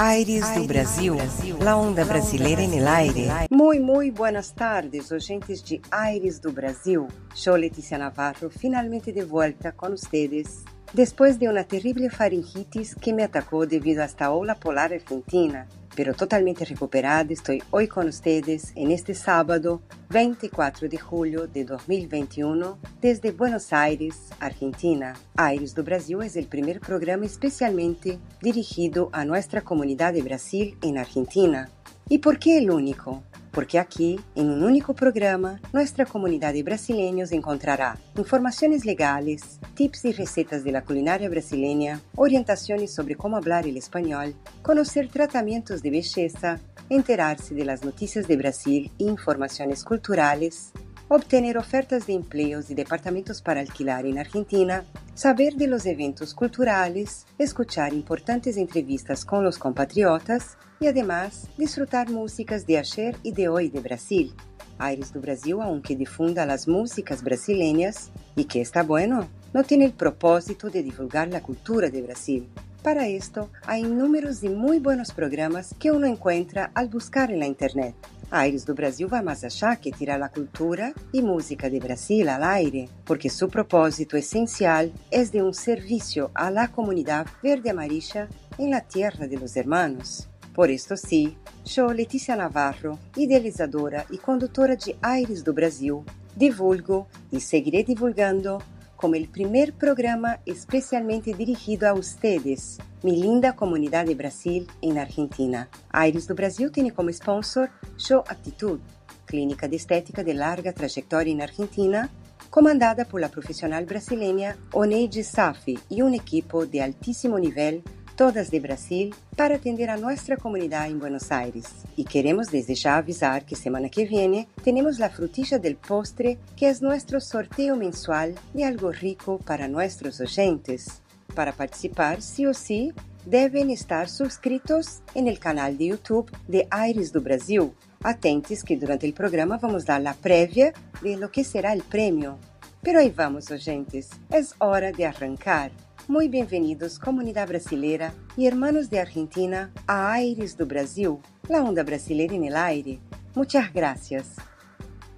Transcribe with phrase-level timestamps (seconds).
[0.00, 1.16] Aires do Brasil,
[1.60, 3.26] la onda brasileira en el aire.
[3.50, 7.08] Muy, muy buenas tardes, oyentes de Aires do Brasil.
[7.34, 10.62] Sou Letícia Navarro, finalmente de volta com ustedes.
[10.92, 15.66] Después de una terrible faringitis que me atacó debido a esta ola polar argentina,
[15.98, 22.78] pero totalmente recuperada, estoy hoy con ustedes en este sábado 24 de julio de 2021
[23.00, 25.16] desde Buenos Aires, Argentina.
[25.34, 30.98] Aires do Brasil es el primer programa especialmente dirigido a nuestra comunidad de Brasil en
[30.98, 31.68] Argentina.
[32.08, 33.24] ¿Y por qué el único?
[33.52, 40.64] Porque aqui, em um único programa, nossa comunidade brasileña encontrará informações legais, tips e receitas
[40.64, 47.80] da culinária brasileira, orientações sobre como falar o espanhol, conhecer tratamentos de beleza, enterar-se das
[47.82, 50.72] notícias de Brasil e informações culturais,
[51.08, 57.26] obter ofertas de empleos e departamentos para alquilar em Argentina, saber de los eventos culturais,
[57.38, 63.68] escuchar importantes entrevistas com los compatriotas e además disfrutar músicas de ayer e de hoy
[63.70, 64.34] de Brasil.
[64.78, 69.92] Aires do Brasil, aunque difunda as músicas brasileñas e que está bueno, não tem o
[69.92, 72.46] propósito de divulgar a cultura de Brasil.
[72.82, 77.46] Para esto, há inúmeros e muito buenos programas que uno encontra al buscar en la
[77.46, 77.96] internet.
[78.30, 82.42] Aires do Brasil vai mais achar que tirar a cultura e música de Brasil al
[82.42, 88.70] aire, porque seu propósito essencial é de um serviço a la comunidade verde amarilla en
[88.70, 90.28] la tierra de los hermanos.
[90.52, 96.04] Por isto sim, sou Letícia Navarro, idealizadora e condutora de Aires do Brasil.
[96.36, 98.58] Divulgo e seguirei divulgando
[98.98, 105.68] como o primeiro programa especialmente dirigido a ustedes, mi linda comunidade Brasil em Argentina.
[105.88, 108.82] Aires do Brasil tem como sponsor Show Aptitude,
[109.24, 112.10] clínica de estética de larga trajetória em Argentina,
[112.50, 117.80] comandada por la profissional brasileña Oneide Safi e um equipo de altíssimo nível
[118.18, 121.66] todas de Brasil, para atender a nossa comunidade em Buenos Aires.
[121.96, 126.66] E queremos desde já avisar que semana que vem temos a frutilla del postre, que
[126.66, 131.00] é nosso sorteio mensual de algo rico para nossos oyentes.
[131.32, 132.92] Para participar, sí ou sí,
[133.24, 137.72] devem estar subscritos no canal de YouTube de Aires do Brasil.
[138.02, 142.36] Atentes que durante o programa vamos dar a prévia de lo que será o prêmio.
[142.82, 145.70] Pero aí vamos, oyentes, é hora de arrancar.
[146.10, 151.18] Muy bienvenidos, comunidade brasileira e hermanos de Argentina, a Aires do Brasil,
[151.50, 152.98] la onda brasileira en el aire.
[153.34, 154.28] Muchas gracias.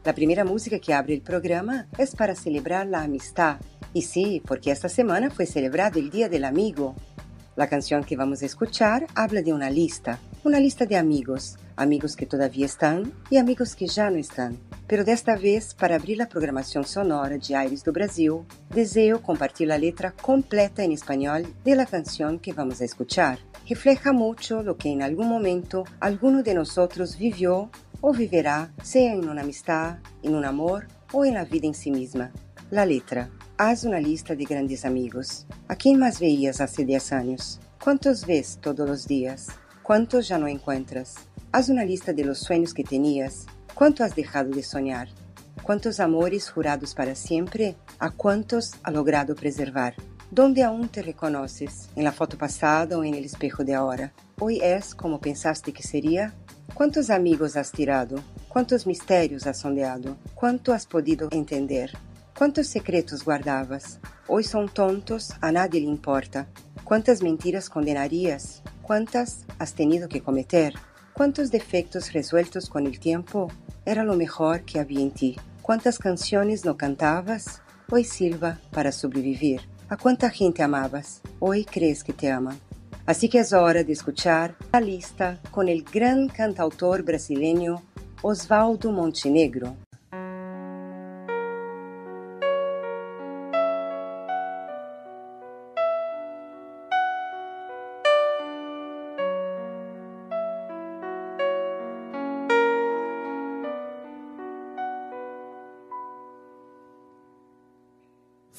[0.04, 3.60] La primeira música que abre o programa é para celebrar la amistad.
[3.94, 6.96] E sí, porque esta semana foi celebrado o Dia del Amigo.
[7.54, 12.16] La canción que vamos a escuchar habla de una lista, una lista de amigos, amigos
[12.16, 14.56] que todavía están y amigos que já não estão.
[14.86, 19.78] Pero desta vez, para abrir a programação sonora de Aires do Brasil, desejo compartilhar a
[19.78, 23.38] letra completa em espanhol de la canção que vamos a escuchar.
[23.68, 27.70] Refleja mucho lo que en algún momento alguno de nosotros vivió
[28.00, 31.90] o viverá, sea en una amistad, en un amor o en la vida en sí
[31.90, 32.32] misma.
[32.70, 33.30] La letra.
[33.58, 35.46] Haz una lista de grandes amigos.
[35.68, 37.60] ¿A quién más veías hace 10 años?
[37.82, 39.48] ¿Cuántos ves todos los días?
[39.82, 41.14] ¿Cuántos ya no encuentras?
[41.52, 45.08] Haz una lista de los sueños que tenías Quanto has dejado de sonhar?
[45.64, 47.74] Quantos amores jurados para sempre?
[47.98, 49.94] A quantos ha logrado preservar?
[50.30, 51.88] Donde aún te reconoces?
[51.96, 54.12] ¿En la foto passada ou en el espejo de ahora?
[54.38, 56.34] ¿Hoy es como pensaste que sería?
[56.72, 58.22] Quantos amigos has tirado?
[58.48, 60.16] Quantos mistérios has sondeado?
[60.36, 61.90] Quanto has podido entender?
[62.38, 63.98] Quantos secretos guardavas?
[64.28, 66.46] Hoy son tontos, a nadie le importa.
[66.84, 68.62] Quantas mentiras condenarias?
[68.82, 70.74] Quantas has tenido que cometer?
[71.12, 73.50] Quantos defectos resueltos con el tiempo?
[73.84, 75.36] era lo mejor que había en ti.
[75.62, 77.62] ¿Cuántas canciones no cantabas?
[77.90, 79.62] Hoy sirva para sobrevivir.
[79.88, 81.20] ¿A cuánta gente amabas?
[81.40, 82.58] Hoy crees que te aman.
[83.06, 87.82] Así que es hora de escuchar la lista con el gran cantautor brasileño
[88.22, 89.76] Osvaldo Montenegro.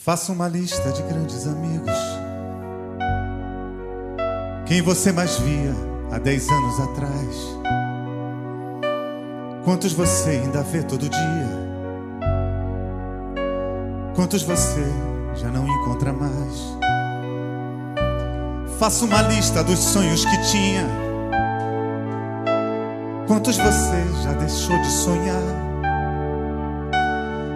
[0.03, 1.95] Faça uma lista de grandes amigos.
[4.65, 5.75] Quem você mais via
[6.11, 7.59] há dez anos atrás?
[9.63, 11.49] Quantos você ainda vê todo dia?
[14.15, 14.83] Quantos você
[15.35, 16.79] já não encontra mais?
[18.79, 20.87] Faça uma lista dos sonhos que tinha.
[23.27, 25.60] Quantos você já deixou de sonhar?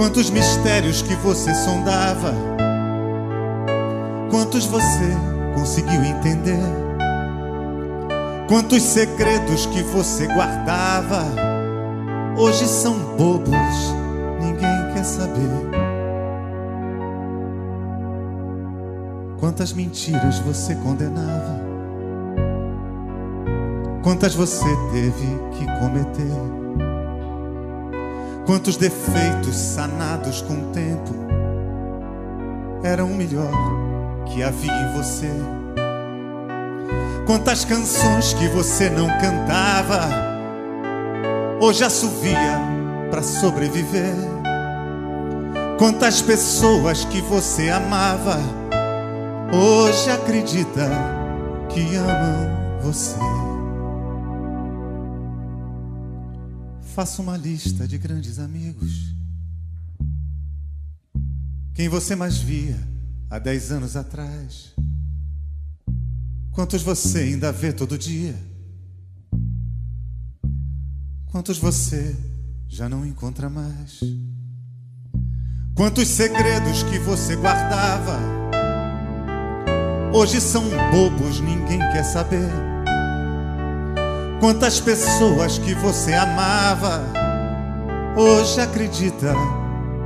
[0.00, 2.32] Quantos mistérios que você sondava?
[4.30, 5.14] Quantos você
[5.54, 6.58] conseguiu entender?
[8.48, 11.26] Quantos segredos que você guardava
[12.34, 13.52] hoje são bobos,
[14.40, 15.68] ninguém quer saber.
[19.38, 21.60] Quantas mentiras você condenava?
[24.02, 24.64] Quantas você
[24.94, 25.26] teve
[25.58, 26.89] que cometer?
[28.50, 31.14] Quantos defeitos sanados com o tempo
[32.82, 33.52] eram o melhor
[34.26, 35.30] que havia em você?
[37.26, 40.00] Quantas canções que você não cantava
[41.60, 42.58] hoje assovia
[43.08, 44.16] para sobreviver?
[45.78, 48.36] Quantas pessoas que você amava
[49.52, 50.90] hoje acredita
[51.68, 53.14] que amam você.
[57.00, 59.14] Faça uma lista de grandes amigos.
[61.72, 62.76] Quem você mais via
[63.30, 64.74] há dez anos atrás?
[66.50, 68.36] Quantos você ainda vê todo dia?
[71.24, 72.14] Quantos você
[72.68, 74.00] já não encontra mais?
[75.74, 78.18] Quantos segredos que você guardava?
[80.12, 82.69] Hoje são bobos, ninguém quer saber.
[84.40, 87.04] Quantas pessoas que você amava,
[88.16, 89.34] hoje acredita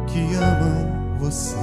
[0.09, 1.55] que amam você.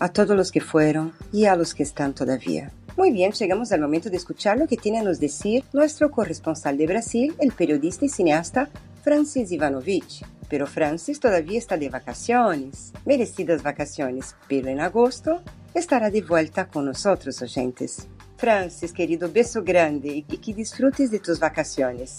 [0.00, 2.72] A todos los que fueron y a los que están todavía.
[2.96, 6.76] Muy bien, llegamos al momento de escuchar lo que tiene a nos decir nuestro corresponsal
[6.76, 8.68] de Brasil, el periodista y cineasta
[9.02, 10.24] Francis Ivanovich.
[10.48, 15.40] Pero Francis todavía está de vacaciones, merecidas vacaciones, pero en agosto
[15.72, 18.08] estará de vuelta con nosotros, oyentes.
[18.36, 22.18] Francis, querido, beso grande y que disfrutes de tus vacaciones.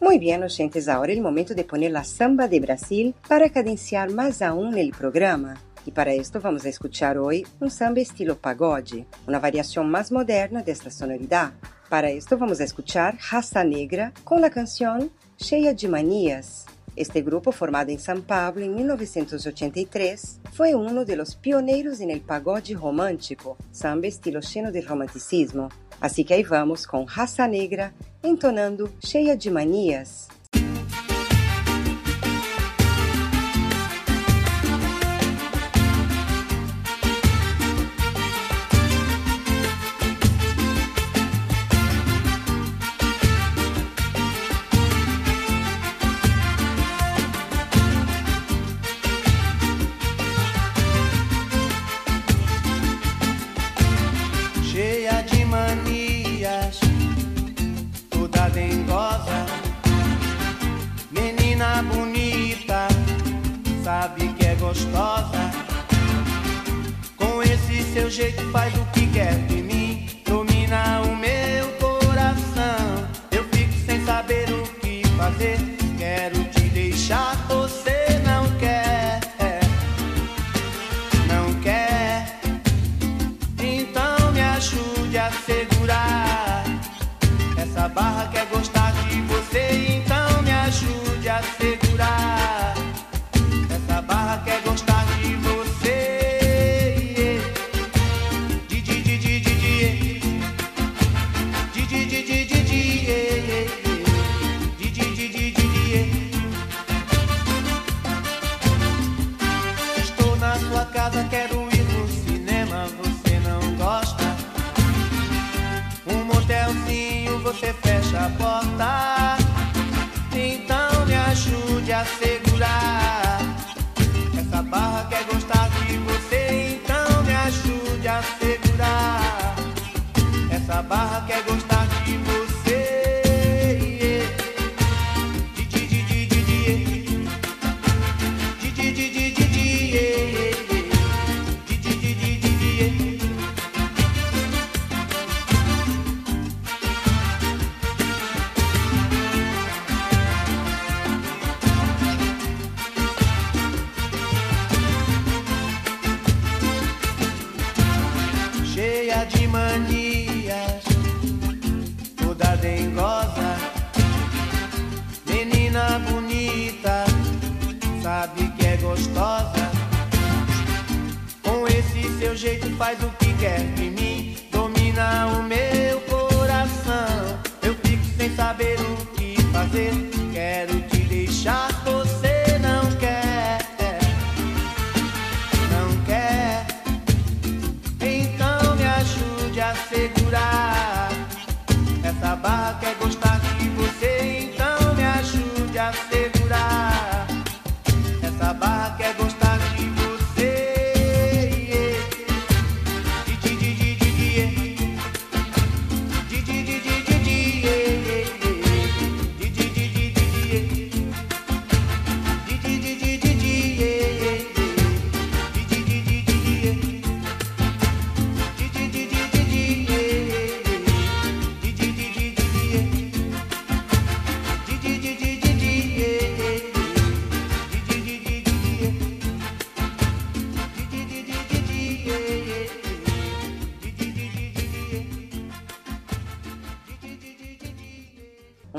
[0.00, 4.42] Muy bien, oyentes, ahora el momento de poner la samba de Brasil para cadenciar más
[4.42, 5.60] aún el programa.
[5.88, 10.62] E para isto vamos a escuchar hoje um samba estilo pagode, uma variação mais moderna
[10.62, 11.54] desta sonoridade.
[11.88, 16.66] Para isto vamos a escuchar Raça Negra com a canção Cheia de Manias.
[16.94, 23.56] Este grupo, formado em São Paulo em 1983, foi um dos pioneiros no pagode romântico,
[23.72, 25.70] samba estilo cheio de romanticismo.
[25.98, 30.28] Assim que aí vamos com Raça Negra entonando Cheia de Manias.
[68.18, 69.77] Jeito faz o que quer de mim,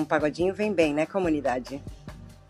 [0.09, 1.81] pagodinho vem bem, né, comunidade?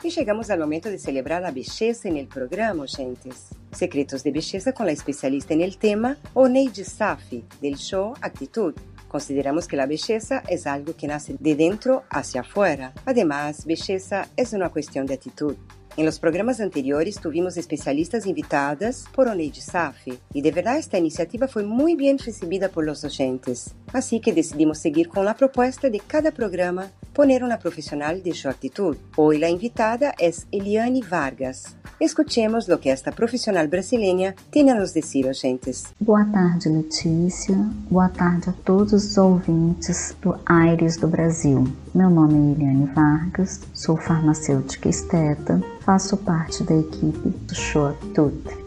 [0.02, 3.50] E chegamos al momento de celebrar belleza en el programa, gentes.
[3.74, 8.74] Secretos de belleza con la especialista el tema, Oneide Safi, del show Actitud.
[9.10, 12.94] Consideramos que la belleza es algo que nace de dentro hacia afuera.
[13.06, 15.56] Además, belleza es una cuestión de actitud.
[15.98, 21.48] En los programas anteriores tuvimos especialistas invitadas por Oneide Safi y de verdad esta iniciativa
[21.48, 23.74] fue muy bien recibida por los oyentes.
[23.92, 28.48] Así que decidimos seguir con la propuesta de cada programa poner una profesional de su
[28.48, 28.96] actitud.
[29.18, 31.76] Hoy la invitada es Eliane Vargas.
[32.00, 35.88] Escuchemos lo que esta profesional brasileña tiene a nos decir, oyentes.
[36.00, 37.58] Boa tarde, Letícia.
[37.90, 41.68] Boa tarde a todos os ouvintes do Aires do Brasil.
[41.94, 47.96] Meu nome é Eliane Vargas, sou farmacêutica esteta, faço parte da equipe do Show.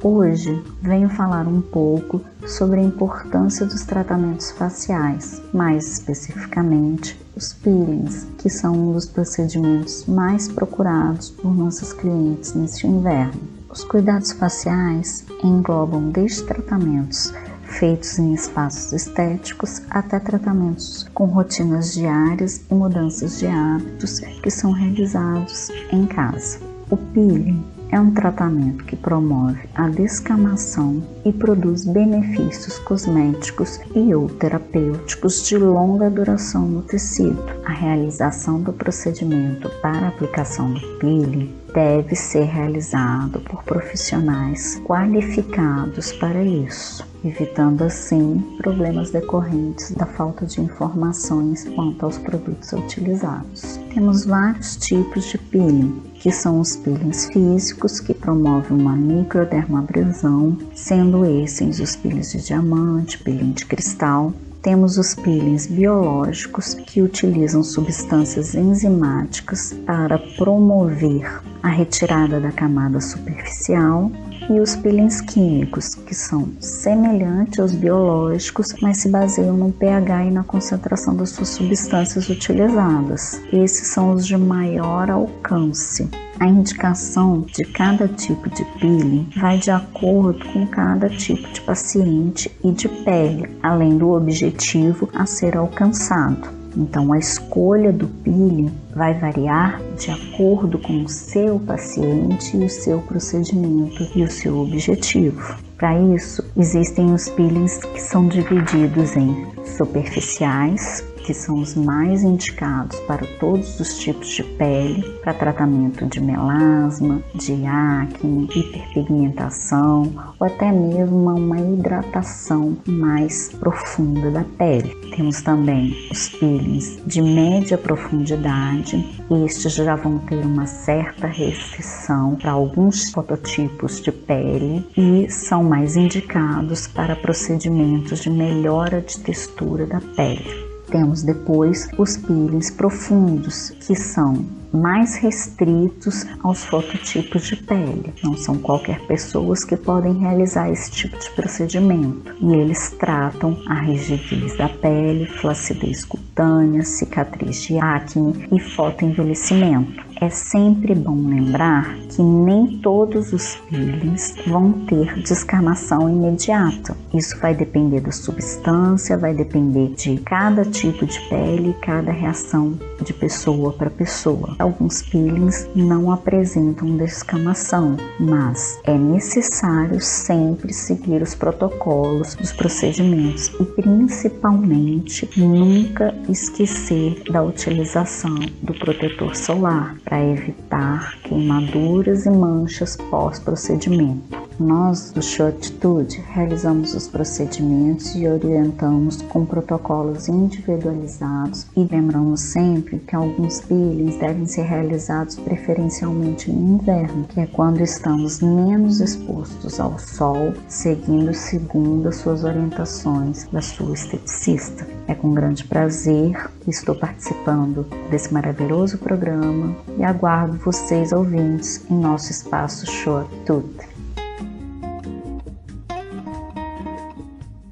[0.02, 8.26] Hoje venho falar um pouco sobre a importância dos tratamentos faciais, mais especificamente os peelings,
[8.38, 13.40] que são um dos procedimentos mais procurados por nossos clientes neste inverno.
[13.70, 17.32] Os cuidados faciais englobam desde tratamentos
[17.72, 24.72] feitos em espaços estéticos até tratamentos com rotinas diárias e mudanças de hábitos que são
[24.72, 26.60] realizados em casa.
[26.90, 34.28] O peeling é um tratamento que promove a descamação e produz benefícios cosméticos e ou
[34.28, 37.42] terapêuticos de longa duração no tecido.
[37.66, 46.42] A realização do procedimento para aplicação do peeling deve ser realizado por profissionais qualificados para
[46.42, 53.78] isso, evitando assim problemas decorrentes da falta de informações quanto aos produtos utilizados.
[53.92, 61.24] Temos vários tipos de peeling, que são os peelings físicos, que promovem uma microdermabrasão, sendo
[61.24, 68.54] esses os peelings de diamante, peeling de cristal, temos os peelings biológicos que utilizam substâncias
[68.54, 74.10] enzimáticas para promover a retirada da camada superficial
[74.48, 80.30] e os peelings químicos, que são semelhantes aos biológicos, mas se baseiam no pH e
[80.30, 83.40] na concentração das suas substâncias utilizadas.
[83.52, 86.08] Esses são os de maior alcance.
[86.40, 92.50] A indicação de cada tipo de peeling vai de acordo com cada tipo de paciente
[92.64, 96.61] e de pele, além do objetivo a ser alcançado.
[96.76, 103.00] Então, a escolha do peeling vai variar de acordo com o seu paciente o seu
[103.00, 105.56] procedimento e o seu objetivo.
[105.76, 112.98] Para isso, existem os peelings que são divididos em superficiais, que são os mais indicados
[113.00, 120.70] para todos os tipos de pele, para tratamento de melasma, de acne, hiperpigmentação ou até
[120.70, 124.94] mesmo uma hidratação mais profunda da pele.
[125.16, 129.04] Temos também os peelings de média profundidade,
[129.44, 135.96] estes já vão ter uma certa restrição para alguns fototipos de pele e são mais
[135.96, 140.61] indicados para procedimentos de melhora de textura da pele.
[140.92, 148.12] Temos depois os peelings profundos, que são mais restritos aos fototipos de pele.
[148.22, 152.34] Não são qualquer pessoas que podem realizar esse tipo de procedimento.
[152.38, 160.11] E eles tratam a rigidez da pele, flacidez cutânea, cicatriz de acne e fotoenvelhecimento.
[160.22, 166.96] É sempre bom lembrar que nem todos os peelings vão ter descamação imediata.
[167.12, 173.12] Isso vai depender da substância, vai depender de cada tipo de pele, cada reação de
[173.12, 174.54] pessoa para pessoa.
[174.60, 183.64] Alguns peelings não apresentam descamação, mas é necessário sempre seguir os protocolos, os procedimentos e
[183.64, 194.36] principalmente nunca esquecer da utilização do protetor solar para evitar queimaduras e manchas pós-procedimento.
[194.60, 202.98] Nós, do Show Atitude, realizamos os procedimentos e orientamos com protocolos individualizados e lembramos sempre
[202.98, 209.80] que alguns peelings devem ser realizados preferencialmente no inverno, que é quando estamos menos expostos
[209.80, 214.86] ao sol, seguindo segundo as suas orientações da sua esteticista.
[215.08, 221.94] É com grande prazer que estou participando desse maravilhoso programa e aguardo vocês ouvintes em
[221.94, 223.92] nosso espaço Show Atitude.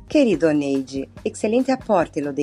[0.08, 2.34] Querido Neide, excelente aporte lo.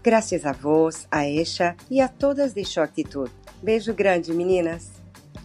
[0.00, 3.32] Graças a vós, a Esha e a todas de Shortitude.
[3.60, 4.92] Beijo grande, meninas.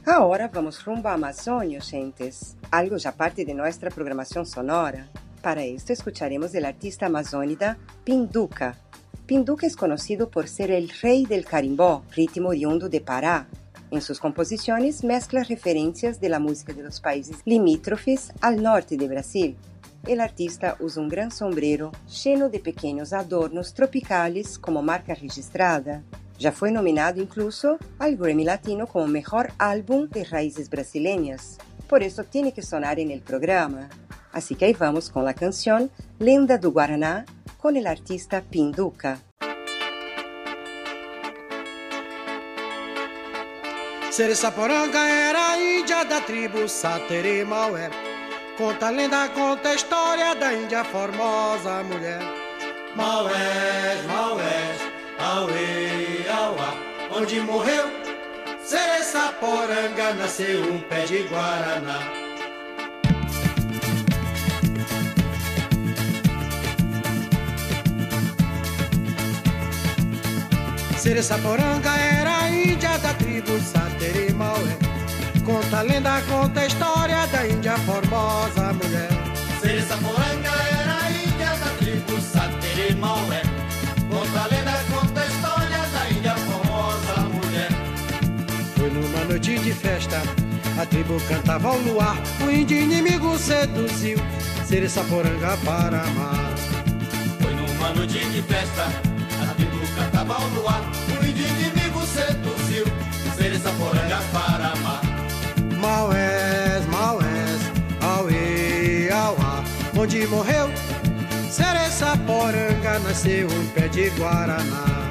[0.05, 2.55] Agora vamos rumbo à Amazônia, gentes.
[2.71, 5.09] Algo já parte de nossa programação sonora.
[5.41, 8.77] Para esto escucharemos el artista amazónida Pinduca.
[9.25, 13.47] Pinduca es conocido por ser el rey del carimbó, ritmo oriundo de Pará.
[13.91, 19.07] En sus composiciones mezcla referencias de la música de los países limítrofes al norte de
[19.07, 19.55] Brasil,
[20.07, 26.03] El artista usa um grande sombrero cheio de pequenos adornos tropicales como marca registrada.
[26.37, 31.57] Já foi nominado incluso al Grammy Latino como Mejor Álbum de Raízes Brasileñas.
[31.87, 33.89] Por isso tiene que sonar en el programa.
[34.31, 35.89] Así que aí vamos com a canção
[36.19, 37.25] Lenda do Guaraná
[37.57, 39.19] com o artista Pinduca.
[44.11, 47.89] Seressaporanga era índia da tribo Satere Maué.
[48.57, 52.19] Conta a lenda, conta a história da Índia formosa mulher.
[52.95, 54.81] Maués, Maués,
[55.19, 56.73] Auê, Auá,
[57.17, 57.85] onde morreu
[58.63, 62.28] Seressaporanga, nasceu um pé de Guaraná.
[70.99, 74.77] Seressaporanga era a Índia da tribo Satere Maué.
[75.45, 79.09] Conta a lenda, conta a história da Índia formosa mulher.
[79.61, 83.41] Seressaporanga era a Índia da tribo Satere Maué.
[84.09, 87.69] Conta a lenda, conta a história da Índia formosa mulher.
[88.75, 90.21] Foi numa noite de festa,
[90.81, 92.17] a tribo cantava ao luar.
[92.45, 94.17] O índio inimigo seduziu
[94.65, 96.55] Seressaporanga para amar.
[97.41, 98.85] Foi numa noite de festa,
[99.99, 100.81] a tribo cantava ao luar.
[101.09, 102.85] O índio inimigo seduziu
[103.35, 105.01] Seressaporanga para amar.
[105.79, 107.61] Maués, Maués,
[108.01, 109.63] Auê, Auá,
[109.97, 110.69] onde morreu
[111.49, 115.08] Seressaporanga, nasceu um pé de Guaraná.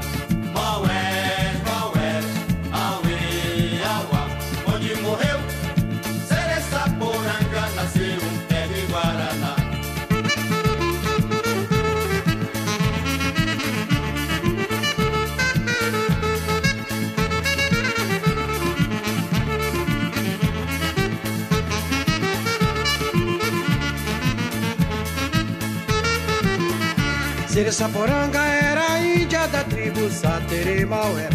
[27.59, 31.29] Seressaporanga era índia da tribo Satere Maué.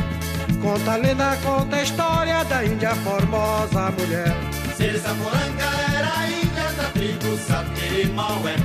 [0.61, 4.33] Conta a lenda, conta a história da Índia formosa mulher.
[4.73, 8.55] Seressaporanga era Índia da tribo Satere Maué.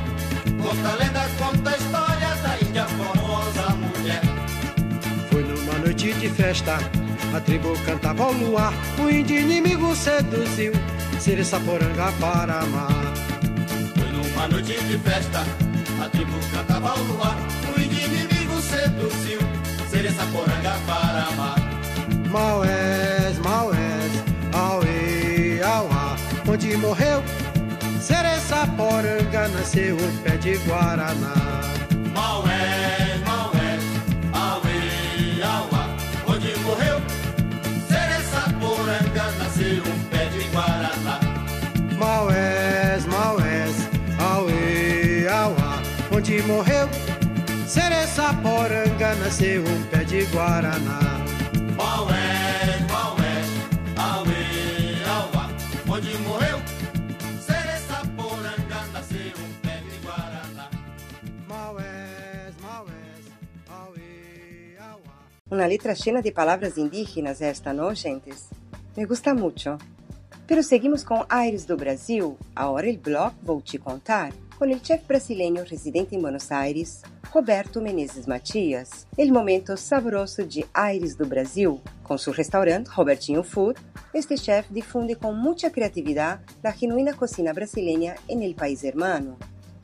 [0.63, 4.23] Conta a lenda, conta a história da Índia formosa mulher.
[5.29, 6.79] Foi numa noite de festa,
[7.35, 8.73] a tribo cantava ao luar.
[9.05, 10.73] O índio inimigo seduziu
[11.19, 13.15] Seressaporanga para amar.
[13.97, 15.45] Foi numa noite de festa,
[16.09, 17.37] a tribo cantava ao luar.
[17.77, 19.39] O índio inimigo seduziu
[19.91, 21.59] Seressaporanga para amar.
[22.31, 24.13] Maués, Maués,
[24.53, 26.17] Auê, Auá,
[26.49, 27.23] onde morreu
[28.01, 31.63] Seressaporanga, nasceu um pé de Guaraná.
[32.15, 32.58] Maués,
[46.39, 46.89] onde morreu
[47.67, 51.01] Seressaporanga, nasceu um pé de Guaraná.
[51.77, 53.47] Maués, Maués,
[53.97, 55.51] Auê, Auá,
[55.95, 56.59] onde morreu
[57.41, 60.71] Seressaporanga, nasceu um pé de Guaraná.
[61.47, 63.25] Maués, Maués,
[63.69, 65.15] Auê, Auá.
[65.51, 68.49] Uma letra cheia de palavras indígenas esta, não, gentes?
[68.97, 69.77] Me gusta mucho.
[70.47, 72.39] Pero seguimos com Aires do Brasil.
[72.57, 77.81] Agora o blog Vou Te Contar, com o chef brasileiro residente em Buenos Aires, Roberto
[77.81, 79.07] Menezes Matias.
[79.17, 81.81] El momento saboroso de Aires do Brasil.
[82.03, 83.79] Com seu restaurante Robertinho Food,
[84.13, 89.37] este chef difunde com muita criatividade a genuína cocina brasileira em el país hermano.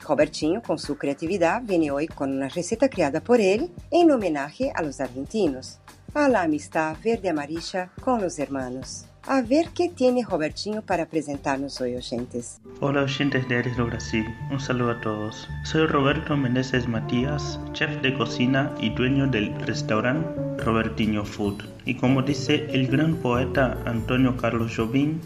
[0.03, 4.81] Robertinho, com sua criatividade, vem hoje com uma receita criada por ele em homenagem a
[4.81, 5.79] los argentinos,
[6.13, 9.05] a la amistad verde amarilla com os hermanos.
[9.27, 12.61] A ver qué tiene Robertinho para presentarnos hoy, oyentes.
[12.79, 15.49] Hola oyentes de Aires do Brasil, un saludo a todos.
[15.63, 20.29] Soy Roberto Meneses Matías, chef de cocina y dueño del restaurante
[20.63, 21.63] Robertinho Food.
[21.85, 25.19] Y como dice el gran poeta Antonio Carlos Jobim,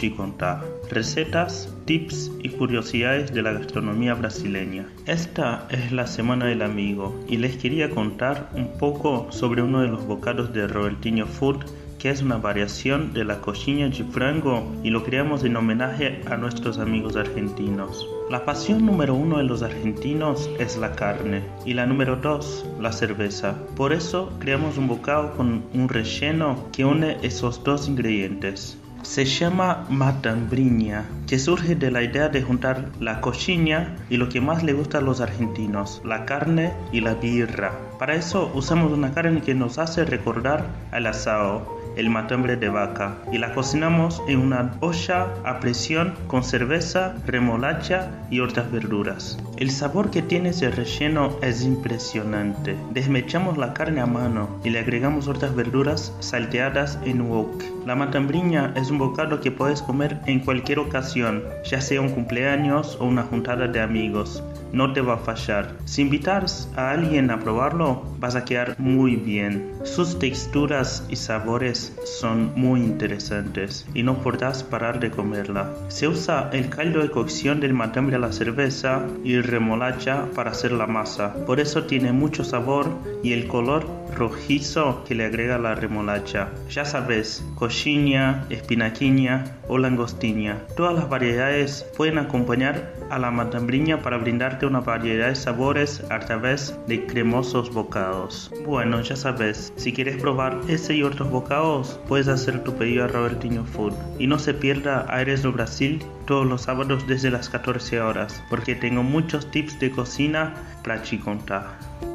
[0.00, 4.88] te contar recetas, tips y curiosidades de la gastronomía brasileña.
[5.06, 9.86] Esta es la Semana del Amigo y les quería contar un poco sobre uno de
[9.86, 11.64] los bocados de Robertinho Food
[12.00, 16.36] que es una variación de la coxinha de frango y lo creamos en homenaje a
[16.38, 18.08] nuestros amigos argentinos.
[18.30, 22.92] La pasión número uno de los argentinos es la carne y la número dos la
[22.92, 23.54] cerveza.
[23.76, 28.78] Por eso creamos un bocado con un relleno que une esos dos ingredientes.
[29.02, 34.40] Se llama matambriña, que surge de la idea de juntar la coxinha y lo que
[34.40, 37.72] más le gusta a los argentinos, la carne y la birra.
[37.98, 43.16] Para eso usamos una carne que nos hace recordar al asado el matambre de vaca
[43.32, 49.38] y la cocinamos en una olla a presión con cerveza, remolacha y otras verduras.
[49.56, 52.76] El sabor que tiene ese relleno es impresionante.
[52.92, 57.62] Desmechamos la carne a mano y le agregamos otras verduras salteadas en wok.
[57.86, 62.96] La matambriña es un bocado que puedes comer en cualquier ocasión, ya sea un cumpleaños
[63.00, 64.42] o una juntada de amigos.
[64.72, 65.74] No te va a fallar.
[65.84, 69.72] Si invitas a alguien a probarlo, vas a quedar muy bien.
[69.82, 75.72] Sus texturas y sabores son muy interesantes y no podrás parar de comerla.
[75.88, 80.72] Se usa el caldo de cocción del matambre a la cerveza y remolacha para hacer
[80.72, 81.34] la masa.
[81.46, 82.88] Por eso tiene mucho sabor
[83.22, 83.86] y el color
[84.20, 86.50] rojizo que le agrega la remolacha.
[86.68, 90.58] Ya sabes, coxinha, espinaquiña o langostiña.
[90.76, 96.20] Todas las variedades pueden acompañar a la matambriña para brindarte una variedad de sabores a
[96.20, 98.52] través de cremosos bocados.
[98.66, 103.08] Bueno, ya sabes, si quieres probar ese y otros bocados, puedes hacer tu pedido a
[103.08, 103.94] Robertinho Food.
[104.18, 108.74] Y no se pierda Aires do Brasil todos los sábados desde las 14 horas, porque
[108.74, 110.52] tengo muchos tips de cocina
[110.84, 112.09] para te contar.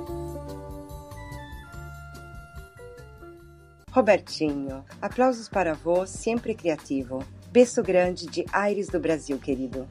[3.95, 7.23] Robertinho, aplausos para vos, sempre criativo.
[7.49, 9.87] Beijo grande de Aires do Brasil, querido.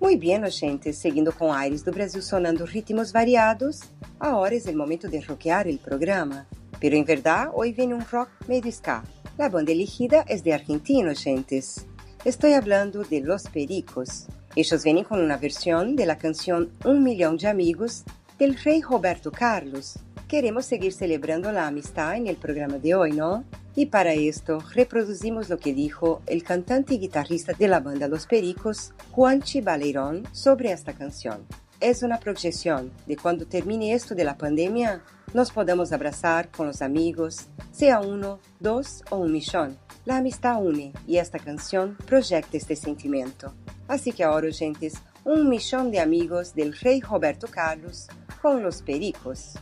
[0.00, 3.80] Muito bem, gente, seguindo com Aires do Brasil sonando ritmos variados,
[4.20, 6.46] agora é o momento de rockear o programa.
[6.78, 9.02] Pero em verdade, hoje vem um rock meio ska.
[9.36, 11.84] A banda elegida é de argentino, gentes.
[12.24, 14.28] Estou falando de Los Pericos.
[14.56, 18.04] Ellos vêm com uma versão de la canção Um Milhão de Amigos
[18.38, 19.96] del rei Roberto Carlos,
[20.32, 23.44] Queremos seguir celebrando la amistad en el programa de hoy, ¿no?
[23.76, 28.26] Y para esto reproducimos lo que dijo el cantante y guitarrista de la banda Los
[28.26, 31.44] Pericos, Juanchi Baleirón, sobre esta canción.
[31.80, 35.02] Es una proyección de cuando termine esto de la pandemia,
[35.34, 39.76] nos podamos abrazar con los amigos, sea uno, dos o un millón.
[40.06, 43.52] La amistad une y esta canción proyecta este sentimiento.
[43.86, 44.94] Así que ahora, gentes,
[45.26, 48.06] un millón de amigos del rey Roberto Carlos
[48.40, 49.56] con los Pericos.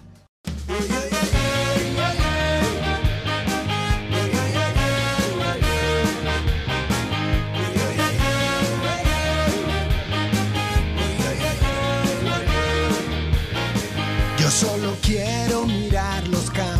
[14.39, 16.80] Yo solo quiero mirar los campos,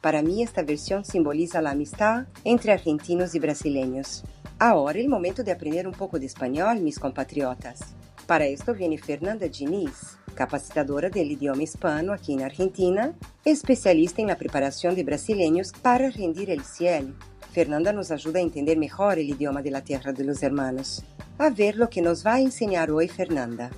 [0.00, 4.24] Para mí esta versión simboliza la amistad entre argentinos y brasileños.
[4.58, 7.94] Ahora el momento de aprender un poco de español, mis compatriotas.
[8.26, 14.38] Para esto viene Fernanda Diniz, capacitadora del idioma hispano aquí en Argentina, especialista en la
[14.38, 17.14] preparación de brasileños para rendir el cielo.
[17.52, 21.04] Fernanda nos ayuda a entender mejor el idioma de la tierra de los hermanos.
[21.38, 23.70] A ver lo que nos va a enseñar Fernanda.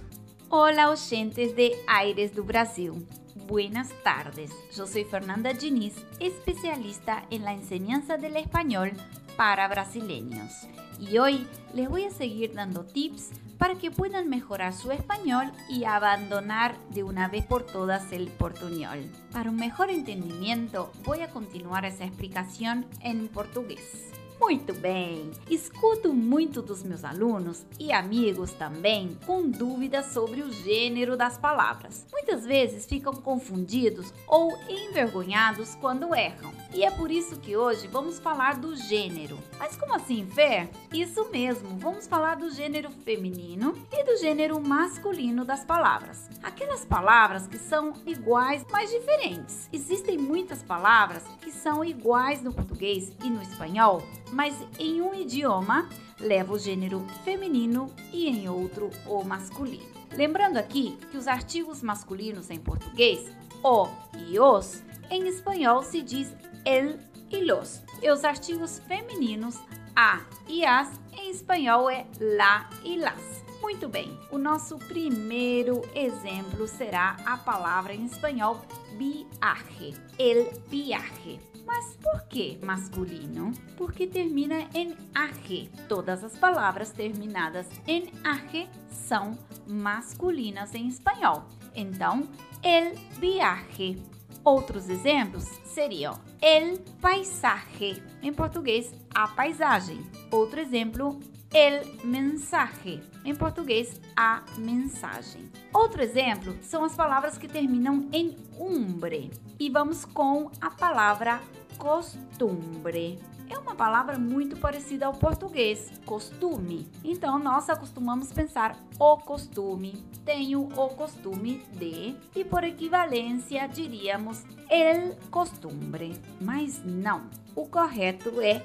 [0.49, 3.07] Olá, oyentes de Aires do Brasil.
[3.49, 4.51] Buenas tardes.
[4.77, 8.93] Yo soy Fernanda Diniz, especialista en la enseñanza del español
[9.39, 10.53] para brasileños.
[11.01, 15.85] Y hoy les voy a seguir dando tips para que puedan mejorar su español y
[15.85, 19.11] abandonar de una vez por todas el portuñol.
[19.33, 24.18] Para un mejor entendimiento, voy a continuar essa explicação em português.
[24.41, 25.33] Muito bem!
[25.51, 32.07] Escuto muito dos meus alunos e amigos também com dúvidas sobre o gênero das palavras.
[32.13, 36.53] Muitas vezes ficam confundidos ou envergonhados quando erram.
[36.75, 39.39] E é por isso que hoje vamos falar do gênero.
[39.59, 40.69] Mas como assim, Fé?
[40.93, 46.29] Isso mesmo, vamos falar do gênero feminino e do gênero masculino das palavras.
[46.43, 49.69] Aquelas palavras que são iguais, mas diferentes.
[49.73, 55.89] Existem muitas palavras que são iguais no português e no espanhol, mas em um idioma
[56.21, 59.99] leva o gênero feminino e em outro o masculino.
[60.13, 63.31] Lembrando aqui que os artigos masculinos em português,
[63.63, 63.89] o
[64.27, 66.99] e os, em espanhol se diz el
[67.31, 67.83] e los.
[68.03, 69.57] E os artigos femininos,
[69.95, 73.39] a e as, em espanhol é la e las.
[73.61, 78.65] Muito bem, o nosso primeiro exemplo será a palavra em espanhol
[78.97, 81.41] viaje, el viaje.
[81.67, 83.53] Mas por que masculino?
[83.77, 85.71] Porque termina em age.
[85.87, 91.45] Todas as palavras terminadas em age são masculinas em espanhol.
[91.75, 92.27] Então,
[92.63, 94.03] el viaje.
[94.49, 100.01] Outros exemplos seriam el paisaje, em português, a paisagem.
[100.31, 101.21] Outro exemplo,
[101.53, 105.53] el mensaje, em português, a mensagem.
[105.71, 109.31] Outro exemplo são as palavras que terminam em umbre.
[109.61, 111.43] E vamos com a palavra
[111.77, 113.19] costumbre.
[113.51, 116.87] É uma palavra muito parecida ao português, costume.
[117.03, 125.17] Então nós acostumamos pensar o costume, tenho o costume de, e por equivalência diríamos el
[125.31, 126.21] costumbre.
[126.41, 128.65] Mas não, o correto é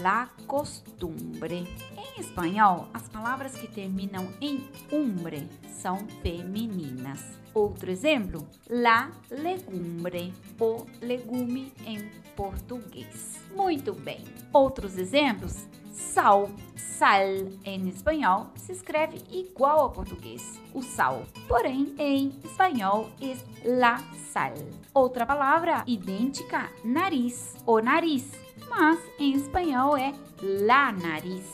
[0.00, 1.66] la costumbre.
[1.96, 7.41] Em espanhol, as palavras que terminam em umbre são femininas.
[7.54, 13.40] Outro exemplo, la legumbre, o legume em português.
[13.54, 14.24] Muito bem.
[14.52, 17.26] Outros exemplos, sal, sal
[17.64, 21.24] em espanhol se escreve igual ao português, o sal.
[21.46, 23.36] Porém, em espanhol é
[23.68, 23.98] la
[24.32, 24.54] sal.
[24.94, 28.30] Outra palavra idêntica, nariz, o nariz,
[28.68, 31.44] mas em espanhol é la nariz.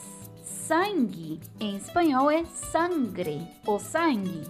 [0.45, 4.43] Sangue em espanhol é sangre, o sangue.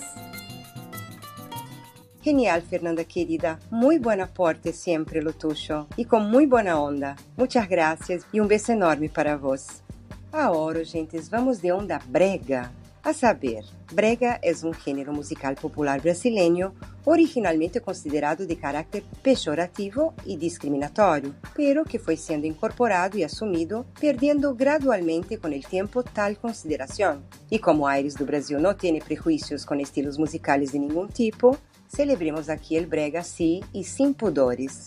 [2.22, 3.60] Genial, Fernanda querida.
[3.72, 7.16] Muy buen aporte siempre lo tuyo y con muy buena onda.
[7.36, 9.82] Muchas gracias y un beso enorme para vos.
[10.32, 12.72] Agora, gentes, vamos de onda brega.
[13.04, 16.72] A saber, brega é um gênero musical popular brasileiro
[17.04, 24.54] originalmente considerado de caráter pejorativo e discriminatório, pero que foi sendo incorporado e assumido, perdendo
[24.54, 27.24] gradualmente com o tempo tal consideração.
[27.50, 32.50] E como Aires do Brasil não tem prejuízos com estilos musicais de nenhum tipo, celebremos
[32.50, 34.86] aqui o brega assim e sem pudores.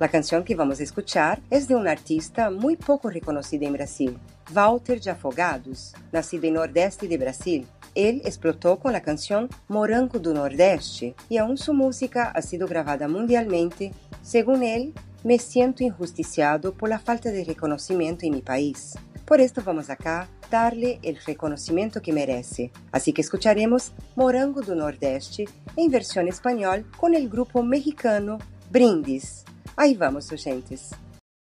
[0.00, 4.16] A canção que vamos escuchar é de um artista muito pouco reconhecido em Brasil,
[4.48, 7.66] Walter de Afogados, nascido em Nordeste de Brasil.
[7.96, 13.08] Ele explotou com a canção Morango do Nordeste e aún sua música ha sido gravada
[13.08, 13.92] mundialmente.
[14.22, 18.94] Segundo ele, me sinto injusticiado por la falta de reconhecimento em mi país.
[19.26, 22.70] Por esto vamos acá darle el reconocimiento que merece.
[22.92, 28.38] Así que escucharemos Morango do Nordeste em versão espanhol com o grupo mexicano
[28.70, 29.47] Brindis.
[29.76, 30.90] Aí vamos, gentes.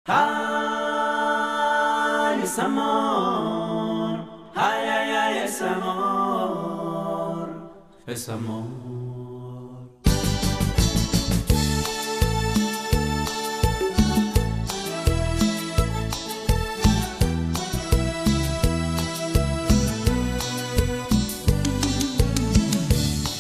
[0.08, 0.16] Ay,
[2.44, 4.20] es amor.
[4.56, 7.50] Ay, ay, ay, es amor.
[8.06, 8.66] Es amor.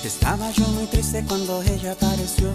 [0.04, 2.50] Estaba yo muy triste cuando ella apareció.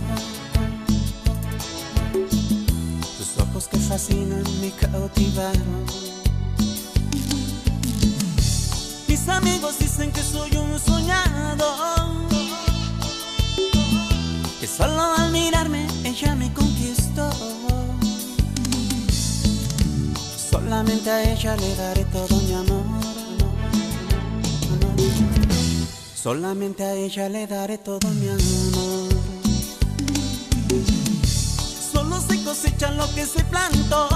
[3.60, 5.84] Ojos que fascinan me cautivaron.
[9.06, 11.66] Mis amigos dicen que soy un soñado.
[14.60, 17.30] Que solo al mirarme ella me conquistó.
[20.50, 22.84] Solamente a ella le daré todo mi amor.
[26.14, 28.59] Solamente a ella le daré todo mi amor.
[32.50, 34.08] Cosecha lo que se plantó.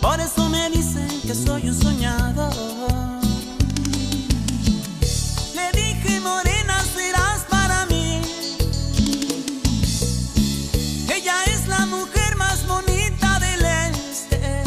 [0.00, 2.54] Por eso me dicen que soy un soñador.
[5.56, 8.20] Le dije, morena, serás para mí.
[11.12, 14.62] Ella es la mujer más bonita del este.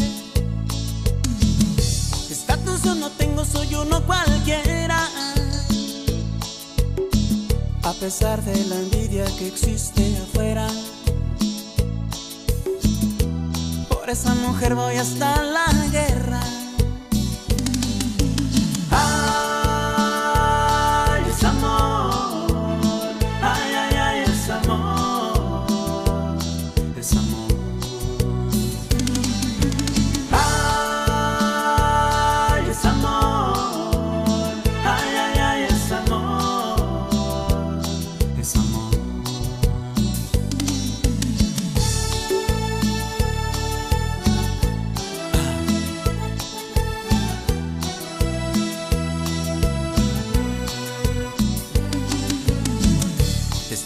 [2.30, 4.68] Estatus yo no tengo, soy uno cualquiera.
[8.00, 10.68] Pesar de la envidia que existe afuera.
[13.89, 16.39] Por esa mujer voy hasta la guerra.
[18.91, 19.49] Ay,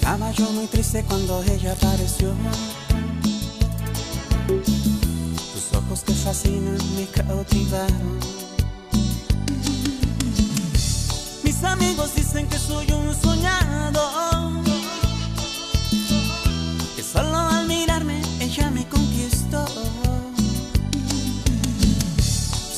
[0.03, 2.33] Estaba yo muy triste cuando ella apareció.
[5.53, 8.19] Tus ojos te fascinan, me cautivaron.
[11.45, 14.61] Mis amigos dicen que soy un soñado.
[16.97, 19.65] Que solo al mirarme ella me conquistó.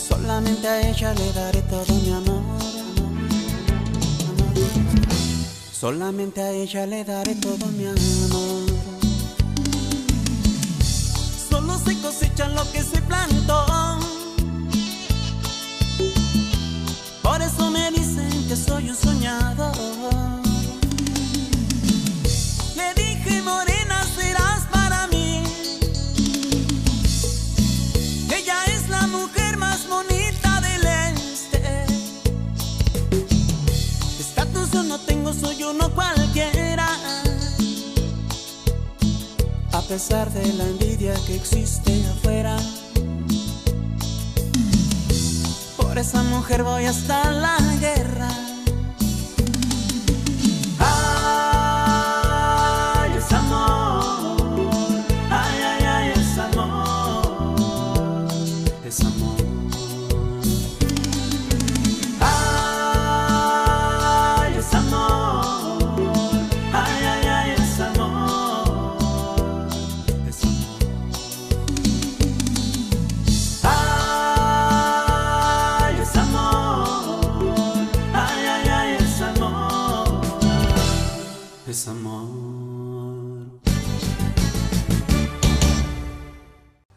[0.07, 2.44] Solamente a ella le daré todo mi amor.
[5.85, 8.63] Solamente a ella le daré todo mi amor.
[11.47, 13.64] Solo se cosechan lo que se plantó.
[40.07, 42.55] De la envidia que existe afuera.
[45.77, 48.04] Por esa mujer voy hasta la guerra.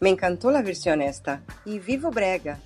[0.09, 1.43] Me la versión esta.
[1.65, 2.57] Y vivo brega.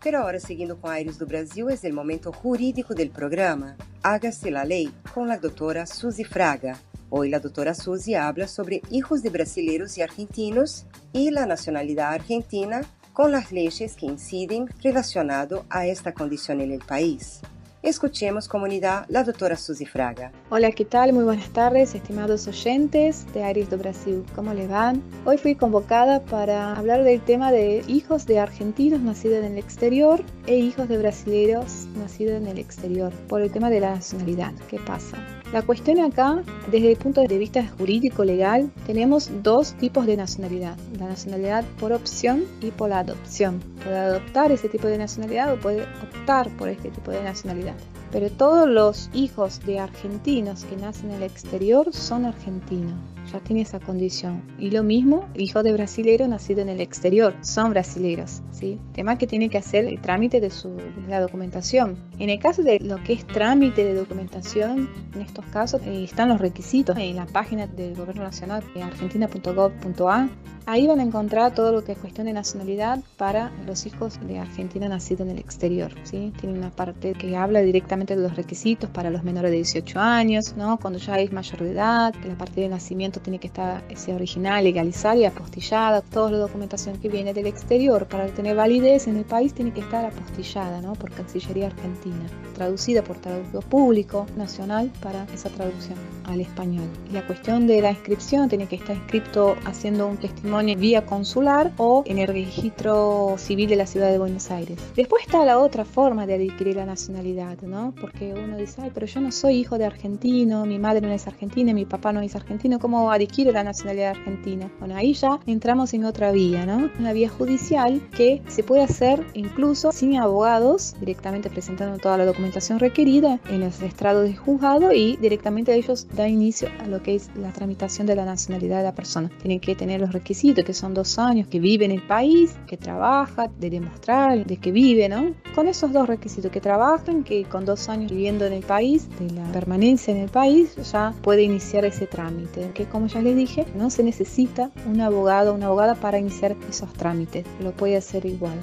[0.00, 3.74] Pero ahora, seguindo com Aires do Brasil, é o momento jurídico del programa.
[4.00, 6.78] Hágase la lei com a doutora Suzy Fraga.
[7.10, 12.82] Hoy a doutora Suzy habla sobre hijos de brasileiros e argentinos e a nacionalidade argentina
[13.12, 17.40] com as leis que incidem relacionado a esta condição en el país.
[17.84, 20.32] Escuchemos comunidad la doutora Suzy Fraga.
[20.48, 21.12] Hola, ¿qué tal?
[21.12, 24.24] Muy buenas tardes, estimados oyentes de Aires do Brasil.
[24.34, 25.02] ¿Cómo les van?
[25.26, 30.24] Hoy fui convocada para hablar del tema de hijos de argentinos nacidos en el exterior
[30.46, 34.54] e hijos de brasileños nacidos en el exterior, por el tema de la nacionalidad.
[34.70, 35.18] ¿Qué pasa?
[35.54, 36.42] La cuestión acá,
[36.72, 40.76] desde el punto de vista jurídico legal, tenemos dos tipos de nacionalidad.
[40.98, 43.60] La nacionalidad por opción y por la adopción.
[43.84, 47.76] Puede adoptar ese tipo de nacionalidad o puede optar por este tipo de nacionalidad.
[48.10, 52.94] Pero todos los hijos de argentinos que nacen en el exterior son argentinos.
[53.40, 54.42] Tiene esa condición.
[54.58, 58.42] Y lo mismo, hijos de brasileros nacidos en el exterior, son brasileros.
[58.52, 58.78] ¿sí?
[58.92, 61.96] Tema que tiene que hacer el trámite de, su, de la documentación.
[62.18, 66.28] En el caso de lo que es trámite de documentación, en estos casos eh, están
[66.28, 70.28] los requisitos en la página del Gobierno Nacional, argentina.gov.a.
[70.66, 74.38] Ahí van a encontrar todo lo que es cuestión de nacionalidad para los hijos de
[74.38, 75.92] Argentina nacidos en el exterior.
[76.04, 76.32] ¿sí?
[76.40, 80.54] Tiene una parte que habla directamente de los requisitos para los menores de 18 años,
[80.56, 80.78] ¿no?
[80.78, 84.14] cuando ya es mayor de edad, que la parte de nacimiento tiene que estar ese
[84.14, 86.02] original, legalizada y apostillada.
[86.02, 89.80] Toda la documentación que viene del exterior para tener validez en el país tiene que
[89.80, 90.92] estar apostillada ¿no?
[90.92, 96.88] por Cancillería Argentina, traducida por traductor público nacional para esa traducción al español.
[97.12, 102.04] La cuestión de la inscripción tiene que estar inscrito haciendo un testimonio vía consular o
[102.06, 104.78] en el registro civil de la ciudad de Buenos Aires.
[104.94, 107.94] Después está la otra forma de adquirir la nacionalidad, ¿no?
[108.00, 111.26] Porque uno dice, ay, pero yo no soy hijo de argentino, mi madre no es
[111.26, 114.70] argentina, mi papá no es argentino, ¿cómo adquiere la nacionalidad argentina?
[114.78, 116.90] Bueno, ahí ya entramos en otra vía, ¿no?
[116.98, 122.78] Una vía judicial que se puede hacer incluso sin abogados, directamente presentando toda la documentación
[122.78, 127.30] requerida en los estrados de juzgado y directamente ellos dan inicio a lo que es
[127.36, 129.30] la tramitación de la nacionalidad de la persona.
[129.40, 132.76] Tienen que tener los requisitos que son dos años, que vive en el país, que
[132.76, 135.34] trabaja, de demostrar de que vive, ¿no?
[135.54, 139.30] Con esos dos requisitos, que trabajan, que con dos años viviendo en el país, de
[139.30, 142.70] la permanencia en el país, ya puede iniciar ese trámite.
[142.74, 146.54] Que como ya les dije, no se necesita un abogado o una abogada para iniciar
[146.70, 148.56] esos trámites, lo puede hacer igual.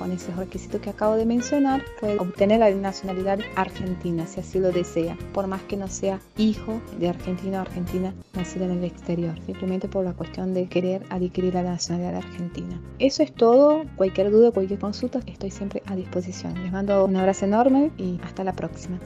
[0.00, 4.72] Con esos requisitos que acabo de mencionar, puede obtener la nacionalidad argentina, si así lo
[4.72, 9.38] desea, por más que no sea hijo de argentino o argentina nacido en el exterior,
[9.46, 12.80] simplemente por la cuestión de querer adquirir la nacionalidad argentina.
[12.98, 13.84] Eso es todo.
[13.94, 16.60] Cualquier duda, cualquier consulta, estoy siempre a disposición.
[16.60, 18.98] Les mando un abrazo enorme y hasta la próxima.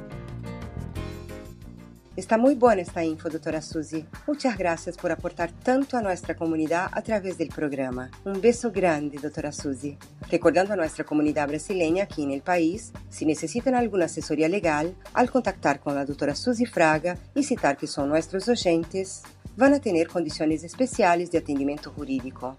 [2.17, 4.05] Está muy buena esta info, doutora Suzy.
[4.27, 8.11] Muchas gracias por aportar tanto a nuestra comunidad a través del programa.
[8.25, 9.97] Un beso grande, doutora Suzy.
[10.29, 15.31] Recordando a nuestra comunidad brasileña aquí en el país, si necesitan alguna asesoría legal, al
[15.31, 19.23] contactar con la doutora Suzy Fraga y citar que son nuestros oyentes,
[19.57, 22.57] van a tener condiciones especiales de atendimiento jurídico.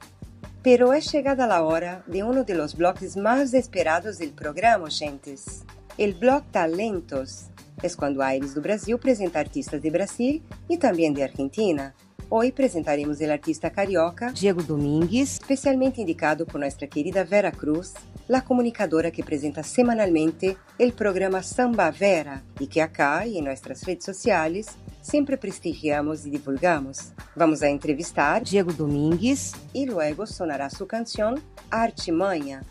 [0.64, 5.66] Pero é chegada a hora de um dos blocos mais esperados do programa, gentes.
[6.00, 7.51] O bloco Talentos
[7.84, 11.94] é quando Aires do Brasil apresenta artistas de Brasil e também de Argentina.
[12.30, 17.94] Hoje apresentaremos o artista carioca Diego Domingues, especialmente indicado por nossa querida Vera Cruz,
[18.32, 23.82] a comunicadora que apresenta semanalmente o programa Samba Vera e que acá e em nossas
[23.82, 24.68] redes sociais
[25.02, 27.12] sempre prestigiamos e divulgamos.
[27.36, 31.36] Vamos a entrevistar Diego Domingues e logo sonará sua canção
[31.70, 32.62] Arte Manha,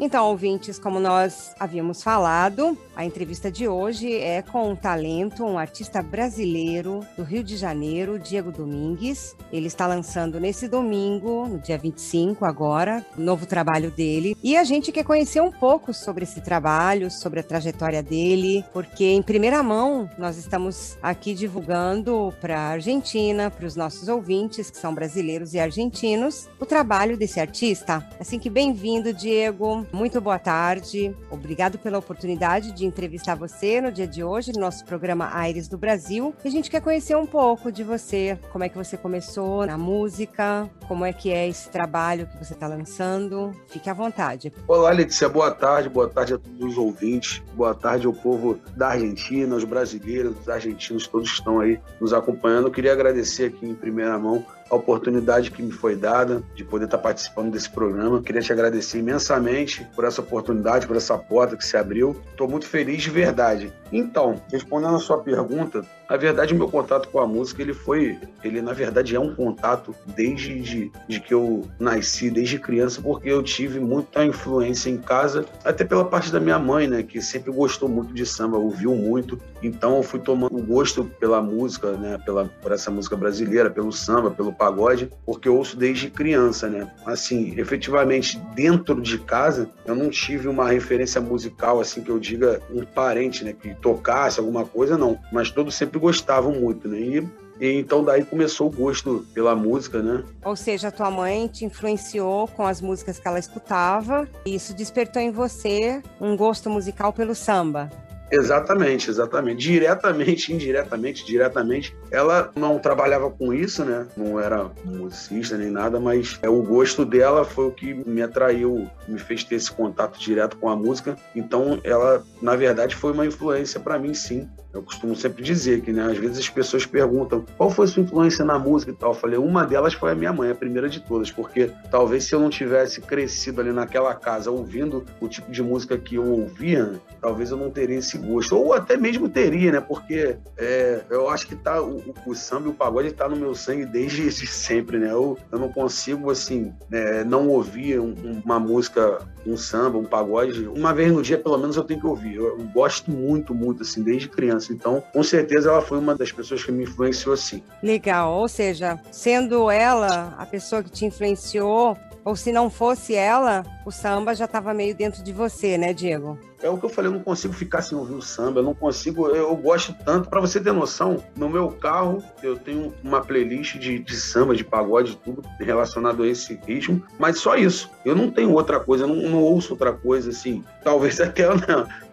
[0.00, 5.58] então, ouvintes, como nós havíamos falado, a entrevista de hoje é com um talento, um
[5.58, 9.34] artista brasileiro do Rio de Janeiro, Diego Domingues.
[9.52, 14.36] Ele está lançando nesse domingo, no dia 25 agora, o novo trabalho dele.
[14.40, 19.04] E a gente quer conhecer um pouco sobre esse trabalho, sobre a trajetória dele, porque
[19.04, 24.78] em primeira mão nós estamos aqui divulgando para a Argentina, para os nossos ouvintes que
[24.78, 28.06] são brasileiros e argentinos, o trabalho desse artista.
[28.20, 31.14] Assim que bem-vindo, Diego muito boa tarde.
[31.30, 35.78] Obrigado pela oportunidade de entrevistar você no dia de hoje, no nosso programa Aires do
[35.78, 36.34] Brasil.
[36.44, 39.78] E a gente quer conhecer um pouco de você, como é que você começou na
[39.78, 43.52] música, como é que é esse trabalho que você está lançando.
[43.68, 44.52] Fique à vontade.
[44.66, 48.88] Olá, Letícia, boa tarde, boa tarde a todos os ouvintes, boa tarde ao povo da
[48.88, 52.68] Argentina, os brasileiros, os argentinos, todos que estão aí nos acompanhando.
[52.68, 56.84] Eu queria agradecer aqui em primeira mão a oportunidade que me foi dada de poder
[56.84, 58.22] estar participando desse programa.
[58.22, 62.20] Queria te agradecer imensamente por essa oportunidade, por essa porta que se abriu.
[62.30, 63.72] Estou muito feliz de verdade.
[63.92, 68.62] Então, respondendo a sua pergunta, a verdade, meu contato com a música, ele foi, ele
[68.62, 73.42] na verdade é um contato desde de, de que eu nasci, desde criança, porque eu
[73.42, 77.90] tive muita influência em casa, até pela parte da minha mãe, né, que sempre gostou
[77.90, 79.38] muito de samba, ouviu muito.
[79.62, 84.30] Então eu fui tomando gosto pela música, né, pela por essa música brasileira, pelo samba,
[84.30, 86.90] pelo pagode, porque eu ouço desde criança, né?
[87.04, 92.60] Assim, efetivamente dentro de casa, eu não tive uma referência musical assim que eu diga
[92.72, 96.98] um parente, né, que tocasse alguma coisa, não, mas todos sempre gostavam muito, né?
[96.98, 97.28] E,
[97.60, 100.24] e então daí começou o gosto pela música, né?
[100.44, 104.74] Ou seja, a tua mãe te influenciou com as músicas que ela escutava, e isso
[104.74, 107.90] despertou em você um gosto musical pelo samba.
[108.30, 109.58] Exatamente, exatamente.
[109.58, 111.96] Diretamente, indiretamente, diretamente.
[112.10, 114.06] Ela não trabalhava com isso, né?
[114.16, 118.88] Não era musicista nem nada, mas é, o gosto dela foi o que me atraiu,
[119.06, 121.16] me fez ter esse contato direto com a música.
[121.34, 124.48] Então, ela, na verdade, foi uma influência para mim, sim.
[124.78, 128.44] Eu costumo sempre dizer que, né, às vezes as pessoas perguntam qual foi sua influência
[128.44, 129.10] na música e tal.
[129.10, 132.34] Eu falei, uma delas foi a minha mãe, a primeira de todas, porque talvez se
[132.34, 136.92] eu não tivesse crescido ali naquela casa ouvindo o tipo de música que eu ouvia,
[137.20, 138.56] talvez eu não teria esse gosto.
[138.56, 139.80] Ou até mesmo teria, né?
[139.80, 143.54] Porque é, eu acho que tá, o, o, samba e o pagode tá no meu
[143.54, 145.10] sangue desde sempre, né?
[145.10, 148.14] Eu, eu não consigo, assim, é, não ouvir um,
[148.44, 149.18] uma música,
[149.52, 150.66] um samba, um pagode.
[150.68, 152.36] Uma vez no dia, pelo menos, eu tenho que ouvir.
[152.36, 154.72] Eu, gosto muito, muito, assim, desde criança.
[154.72, 157.62] Então, com certeza, ela foi uma das pessoas que me influenciou assim.
[157.82, 158.32] Legal.
[158.34, 163.90] Ou seja, sendo ela a pessoa que te influenciou, ou se não fosse ela, o
[163.90, 166.38] samba já estava meio dentro de você, né, Diego?
[166.62, 168.74] É o que eu falei, eu não consigo ficar sem ouvir o samba, eu não
[168.74, 170.28] consigo, eu gosto tanto.
[170.28, 174.64] Para você ter noção, no meu carro eu tenho uma playlist de, de samba, de
[174.64, 177.90] pagode, tudo relacionado a esse ritmo, mas só isso.
[178.04, 180.64] Eu não tenho outra coisa, eu não, não ouço outra coisa assim.
[180.82, 181.48] Talvez até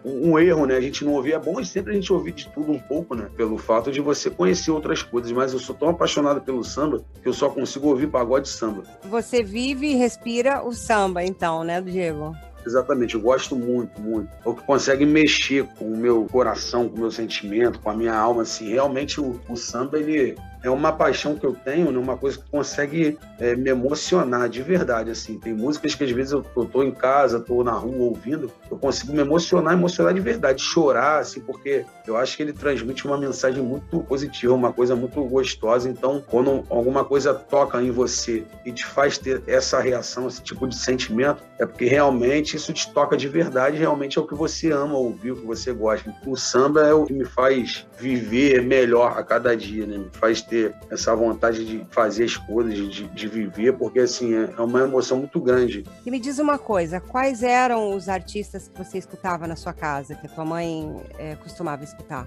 [0.04, 0.76] um erro, né?
[0.76, 1.32] A gente não ouvir.
[1.32, 3.28] É bom sempre a gente ouvir de tudo um pouco, né?
[3.36, 7.28] Pelo fato de você conhecer outras coisas, mas eu sou tão apaixonado pelo samba que
[7.28, 8.84] eu só consigo ouvir pagode e samba.
[9.04, 12.32] Você vive e respira o samba, então, né, Diego?
[12.66, 14.28] Exatamente, eu gosto muito, muito.
[14.44, 17.94] É o que consegue mexer com o meu coração, com o meu sentimento, com a
[17.94, 18.70] minha alma, assim.
[18.70, 21.98] Realmente o, o samba, ele, é uma paixão que eu tenho, né?
[21.98, 25.38] uma coisa que consegue é, me emocionar de verdade, assim.
[25.38, 28.76] Tem músicas que às vezes eu, eu tô em casa, tô na rua ouvindo, eu
[28.76, 33.18] consigo me emocionar, emocionar de verdade, chorar, assim, porque eu acho que ele transmite uma
[33.18, 35.88] mensagem muito positiva, uma coisa muito gostosa.
[35.88, 40.66] Então, quando alguma coisa toca em você e te faz ter essa reação, esse tipo
[40.66, 44.70] de sentimento, é porque realmente isso te toca de verdade, realmente é o que você
[44.70, 46.14] ama ouvir, o que você gosta.
[46.26, 49.98] O samba é o que me faz viver melhor a cada dia, né?
[49.98, 54.50] Me faz ter essa vontade de fazer as coisas, de, de viver, porque assim é,
[54.56, 55.84] é uma emoção muito grande.
[56.04, 60.14] E me diz uma coisa, quais eram os artistas que você escutava na sua casa,
[60.14, 62.26] que a tua mãe é, costumava escutar?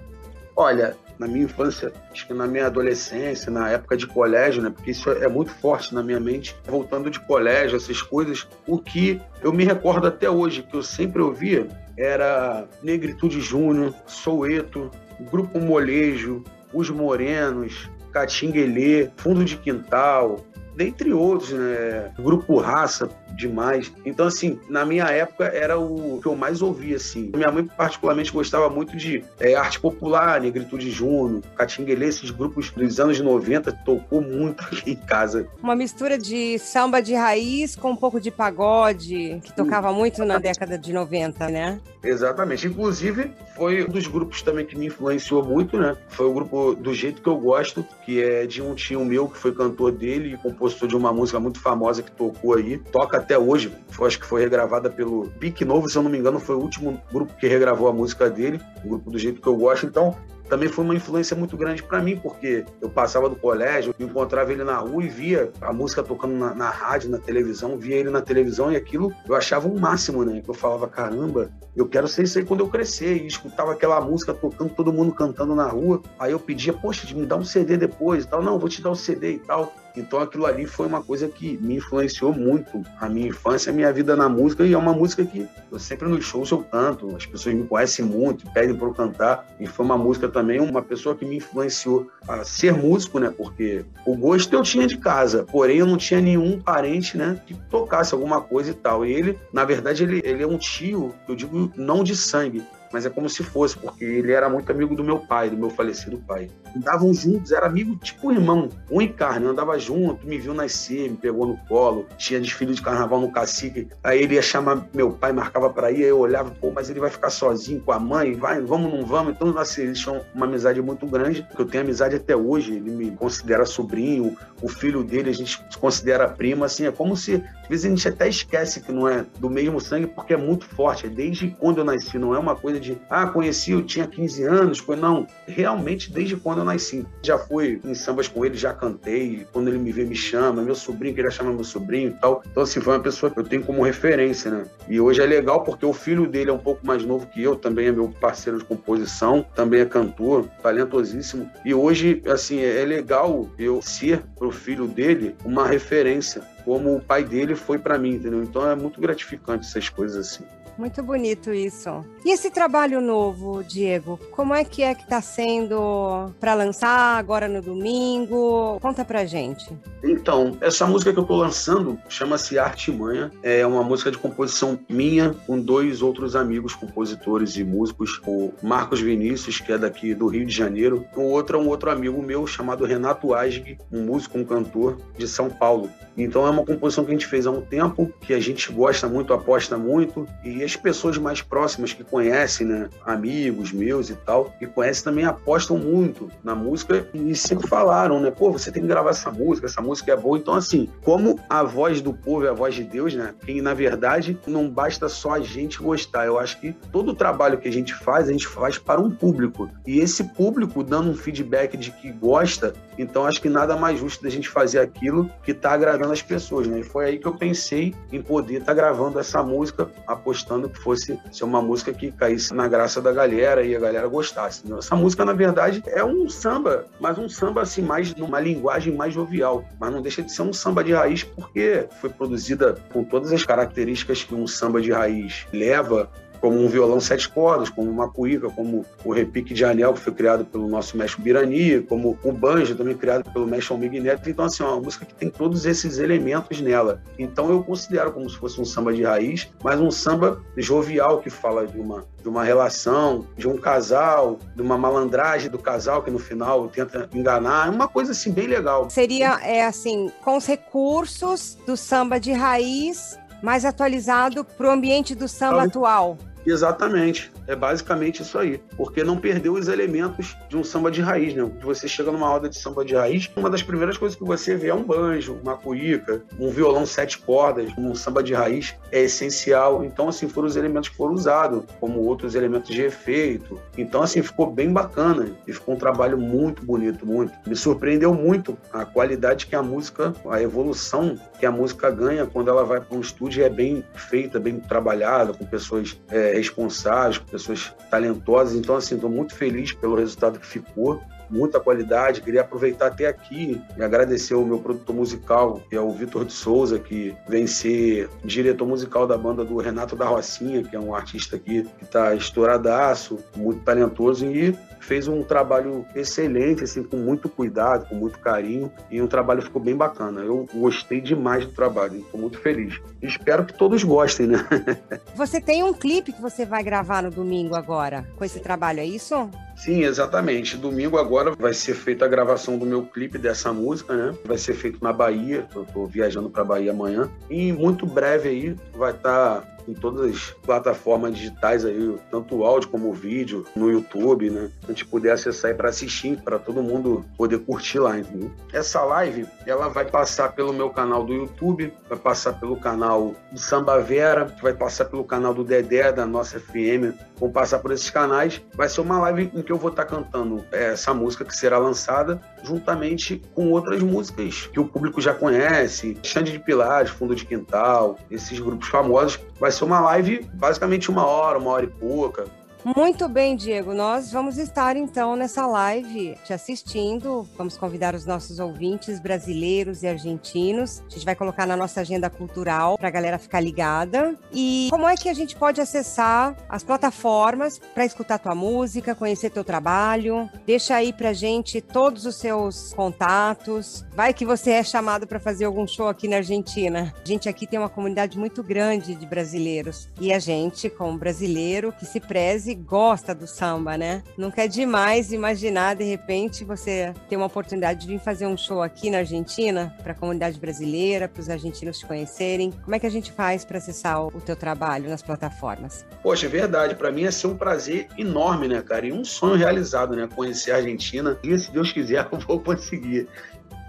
[0.56, 4.70] Olha, na minha infância, acho que na minha adolescência, na época de colégio, né?
[4.70, 6.56] Porque isso é muito forte na minha mente.
[6.66, 11.22] Voltando de colégio, essas coisas, o que eu me recordo até hoje, que eu sempre
[11.22, 11.66] ouvia,
[11.96, 14.90] era Negritude Júnior, Soueto,
[15.30, 22.12] Grupo Molejo, Os Morenos, Catinguelê, Fundo de Quintal, dentre outros, né?
[22.18, 23.08] Grupo Raça,
[23.40, 23.92] demais.
[24.04, 27.30] Então, assim, na minha época era o que eu mais ouvia, assim.
[27.34, 33.00] Minha mãe, particularmente, gostava muito de é, arte popular, Negritude Juno, Catinguelê, esses grupos dos
[33.00, 35.48] anos 90, tocou muito aqui em casa.
[35.62, 40.38] Uma mistura de samba de raiz com um pouco de pagode, que tocava muito na
[40.38, 41.80] década de 90, né?
[42.02, 42.66] Exatamente.
[42.66, 45.96] Inclusive, foi um dos grupos também que me influenciou muito, né?
[46.08, 49.36] Foi o grupo Do Jeito Que Eu Gosto, que é de um tio meu que
[49.36, 52.78] foi cantor dele e compositor de uma música muito famosa que tocou aí.
[52.78, 53.72] Toca até hoje,
[54.02, 57.00] acho que foi regravada pelo Pique Novo, se eu não me engano, foi o último
[57.12, 59.86] grupo que regravou a música dele, o grupo do jeito que eu gosto.
[59.86, 60.16] Então,
[60.48, 64.64] também foi uma influência muito grande para mim, porque eu passava do colégio, encontrava ele
[64.64, 68.20] na rua e via a música tocando na, na, rádio, na televisão, via ele na
[68.20, 70.42] televisão e aquilo eu achava um máximo, né?
[70.46, 73.22] Eu falava, caramba, eu quero ser isso aí quando eu crescer.
[73.22, 76.02] E escutava aquela música tocando, todo mundo cantando na rua.
[76.18, 78.42] Aí eu pedia, poxa, me dá um CD depois e tal.
[78.42, 79.72] Não, vou te dar um CD e tal.
[79.96, 83.92] Então aquilo ali foi uma coisa que me influenciou muito a minha infância, a minha
[83.92, 87.26] vida na música e é uma música que eu sempre nos shows eu canto, as
[87.26, 91.14] pessoas me conhecem muito, pedem para eu cantar e foi uma música também uma pessoa
[91.14, 93.32] que me influenciou a ser músico, né?
[93.36, 97.54] Porque o gosto eu tinha de casa, porém eu não tinha nenhum parente, né, que
[97.70, 99.04] tocasse alguma coisa e tal.
[99.04, 102.62] E ele, na verdade, ele, ele é um tio, eu digo não de sangue,
[102.92, 105.70] mas é como se fosse, porque ele era muito amigo do meu pai, do meu
[105.70, 106.50] falecido pai.
[106.76, 111.16] Andavam juntos, era amigo tipo irmão, um em carne, andava junto, me viu nascer, me
[111.16, 115.32] pegou no colo, tinha desfile de carnaval no cacique, aí ele ia chamar meu pai,
[115.32, 118.34] marcava para ir, aí eu olhava, pô, mas ele vai ficar sozinho com a mãe,
[118.34, 121.84] vai, vamos, não vamos, então assim, eles tinham uma amizade muito grande, que eu tenho
[121.84, 126.86] amizade até hoje, ele me considera sobrinho, o filho dele a gente considera primo, assim,
[126.86, 130.34] é como se, vezes a gente até esquece que não é do mesmo sangue, porque
[130.34, 133.70] é muito forte, é desde quando eu nasci, não é uma coisa de, ah, conheci,
[133.70, 137.06] eu tinha 15 anos, foi não, realmente desde quando eu nasci.
[137.22, 140.74] Já fui em sambas com ele, já cantei, quando ele me vê, me chama, meu
[140.74, 142.42] sobrinho, queria chamar meu sobrinho e tal.
[142.50, 144.64] Então, assim, foi uma pessoa que eu tenho como referência, né?
[144.88, 147.54] E hoje é legal porque o filho dele é um pouco mais novo que eu,
[147.54, 151.48] também é meu parceiro de composição, também é cantor, talentosíssimo.
[151.64, 157.24] E hoje, assim, é legal eu ser pro filho dele uma referência, como o pai
[157.24, 158.42] dele foi para mim, entendeu?
[158.42, 160.44] Então é muito gratificante essas coisas assim.
[160.80, 162.02] Muito bonito isso.
[162.24, 167.46] E esse trabalho novo, Diego, como é que é que está sendo para lançar agora
[167.46, 168.80] no domingo?
[168.80, 169.78] Conta pra gente.
[170.02, 173.30] Então, essa música que eu estou lançando chama-se Arte Manha.
[173.42, 179.02] É uma música de composição minha com dois outros amigos compositores e músicos, o Marcos
[179.02, 182.46] Vinícius, que é daqui do Rio de Janeiro, o outro é um outro amigo meu
[182.46, 185.90] chamado Renato Asg, um músico, um cantor de São Paulo.
[186.16, 189.08] Então é uma composição que a gente fez há um tempo, que a gente gosta
[189.08, 194.52] muito, aposta muito, e as pessoas mais próximas que conhecem, né, amigos meus e tal,
[194.58, 198.88] que conhecem também apostam muito na música e sempre falaram, né, pô, você tem que
[198.88, 200.38] gravar essa música, essa música é boa.
[200.38, 203.74] Então, assim, como a voz do povo é a voz de Deus, né, que na
[203.74, 207.72] verdade não basta só a gente gostar, eu acho que todo o trabalho que a
[207.72, 209.68] gente faz, a gente faz para um público.
[209.86, 214.22] E esse público dando um feedback de que gosta, então acho que nada mais justo
[214.22, 216.80] da gente fazer aquilo que está agradando as pessoas, né?
[216.80, 220.78] E foi aí que eu pensei em poder estar tá gravando essa música, apostando que
[220.78, 224.62] fosse ser uma música que caísse na graça da galera e a galera gostasse.
[224.72, 229.14] Essa música, na verdade, é um samba, mas um samba assim, mais numa linguagem mais
[229.14, 229.64] jovial.
[229.78, 233.44] Mas não deixa de ser um samba de raiz porque foi produzida com todas as
[233.44, 238.48] características que um samba de raiz leva como um violão sete cordas, como uma cuíca,
[238.50, 242.74] como o repique de anel, que foi criado pelo nosso mestre Birani, como o banjo,
[242.74, 244.28] também criado pelo mestre Almig Neto.
[244.28, 247.02] Então, assim, é uma música que tem todos esses elementos nela.
[247.18, 251.30] Então, eu considero como se fosse um samba de raiz, mas um samba jovial, que
[251.30, 256.10] fala de uma, de uma relação, de um casal, de uma malandragem do casal, que
[256.10, 257.68] no final tenta enganar.
[257.68, 258.88] É uma coisa, assim, bem legal.
[258.88, 265.14] Seria, é assim, com os recursos do samba de raiz mais atualizado para o ambiente
[265.14, 266.18] do samba atual.
[266.46, 267.30] Exatamente.
[267.46, 268.60] É basicamente isso aí.
[268.76, 271.50] Porque não perdeu os elementos de um samba de raiz, né?
[271.62, 274.68] Você chega numa roda de samba de raiz, uma das primeiras coisas que você vê
[274.68, 279.84] é um banjo, uma cuíca, um violão sete cordas, um samba de raiz é essencial.
[279.84, 283.60] Então, assim, foram os elementos que foram usados, como outros elementos de efeito.
[283.76, 285.30] Então, assim, ficou bem bacana.
[285.46, 287.32] E ficou um trabalho muito bonito, muito.
[287.46, 292.48] Me surpreendeu muito a qualidade que a música, a evolução que a música ganha quando
[292.48, 297.26] ela vai para um estúdio é bem feita, bem trabalhada, com pessoas é, responsáveis, com
[297.26, 298.54] pessoas talentosas.
[298.54, 301.00] Então, assim, estou muito feliz pelo resultado que ficou.
[301.30, 302.20] muita qualidade.
[302.20, 306.32] Queria aproveitar até aqui e agradecer o meu produtor musical, que é o Vitor de
[306.32, 310.92] Souza, que vem ser diretor musical da banda do Renato da Rocinha, que é um
[310.92, 314.58] artista aqui que está estouradaço, muito talentoso e
[314.90, 319.62] fez um trabalho excelente, assim, com muito cuidado, com muito carinho, e o trabalho ficou
[319.62, 320.20] bem bacana.
[320.20, 322.80] Eu gostei demais do trabalho, estou muito feliz.
[323.00, 324.44] Espero que todos gostem, né?
[325.14, 328.84] Você tem um clipe que você vai gravar no domingo agora, com esse trabalho, é
[328.84, 329.30] isso?
[329.60, 330.56] Sim, exatamente.
[330.56, 334.16] Domingo agora vai ser feita a gravação do meu clipe dessa música, né?
[334.24, 335.46] Vai ser feito na Bahia.
[335.54, 337.10] Eu tô viajando para Bahia amanhã.
[337.28, 342.44] E muito breve aí vai estar tá em todas as plataformas digitais aí, tanto o
[342.44, 344.50] áudio como o vídeo, no YouTube, né?
[344.64, 348.30] A gente poder acessar para assistir, para todo mundo poder curtir lá, entendeu?
[348.52, 353.38] Essa live, ela vai passar pelo meu canal do YouTube, vai passar pelo canal do
[353.38, 357.90] Samba Vera, vai passar pelo canal do Dedé, da nossa FM, vão passar por esses
[357.90, 358.42] canais.
[358.54, 361.58] Vai ser uma live em que eu vou estar cantando é, essa música que será
[361.58, 367.26] lançada juntamente com outras músicas que o público já conhece, Xande de Pilares, Fundo de
[367.26, 369.20] Quintal, esses grupos famosos.
[369.38, 372.24] Vai ser uma live basicamente uma hora, uma hora e pouca,
[372.64, 373.74] muito bem, Diego.
[373.74, 377.26] Nós vamos estar então nessa live te assistindo.
[377.36, 380.82] Vamos convidar os nossos ouvintes brasileiros e argentinos.
[380.86, 384.14] A gente vai colocar na nossa agenda cultural para a galera ficar ligada.
[384.32, 389.30] E como é que a gente pode acessar as plataformas para escutar tua música, conhecer
[389.30, 390.28] teu trabalho?
[390.46, 393.84] Deixa aí pra gente todos os seus contatos.
[393.94, 396.94] Vai que você é chamado para fazer algum show aqui na Argentina.
[397.02, 401.72] A gente aqui tem uma comunidade muito grande de brasileiros e a gente, como brasileiro
[401.72, 404.02] que se preze gosta do samba, né?
[404.16, 408.62] Nunca é demais imaginar, de repente, você ter uma oportunidade de vir fazer um show
[408.62, 412.50] aqui na Argentina, para a comunidade brasileira, para os argentinos te conhecerem.
[412.50, 415.84] Como é que a gente faz para acessar o teu trabalho nas plataformas?
[416.02, 416.74] Poxa, é verdade.
[416.74, 418.86] Para mim é ser um prazer enorme, né, cara?
[418.86, 420.08] E um sonho realizado, né?
[420.14, 421.18] Conhecer a Argentina.
[421.22, 423.08] E se Deus quiser, eu vou conseguir.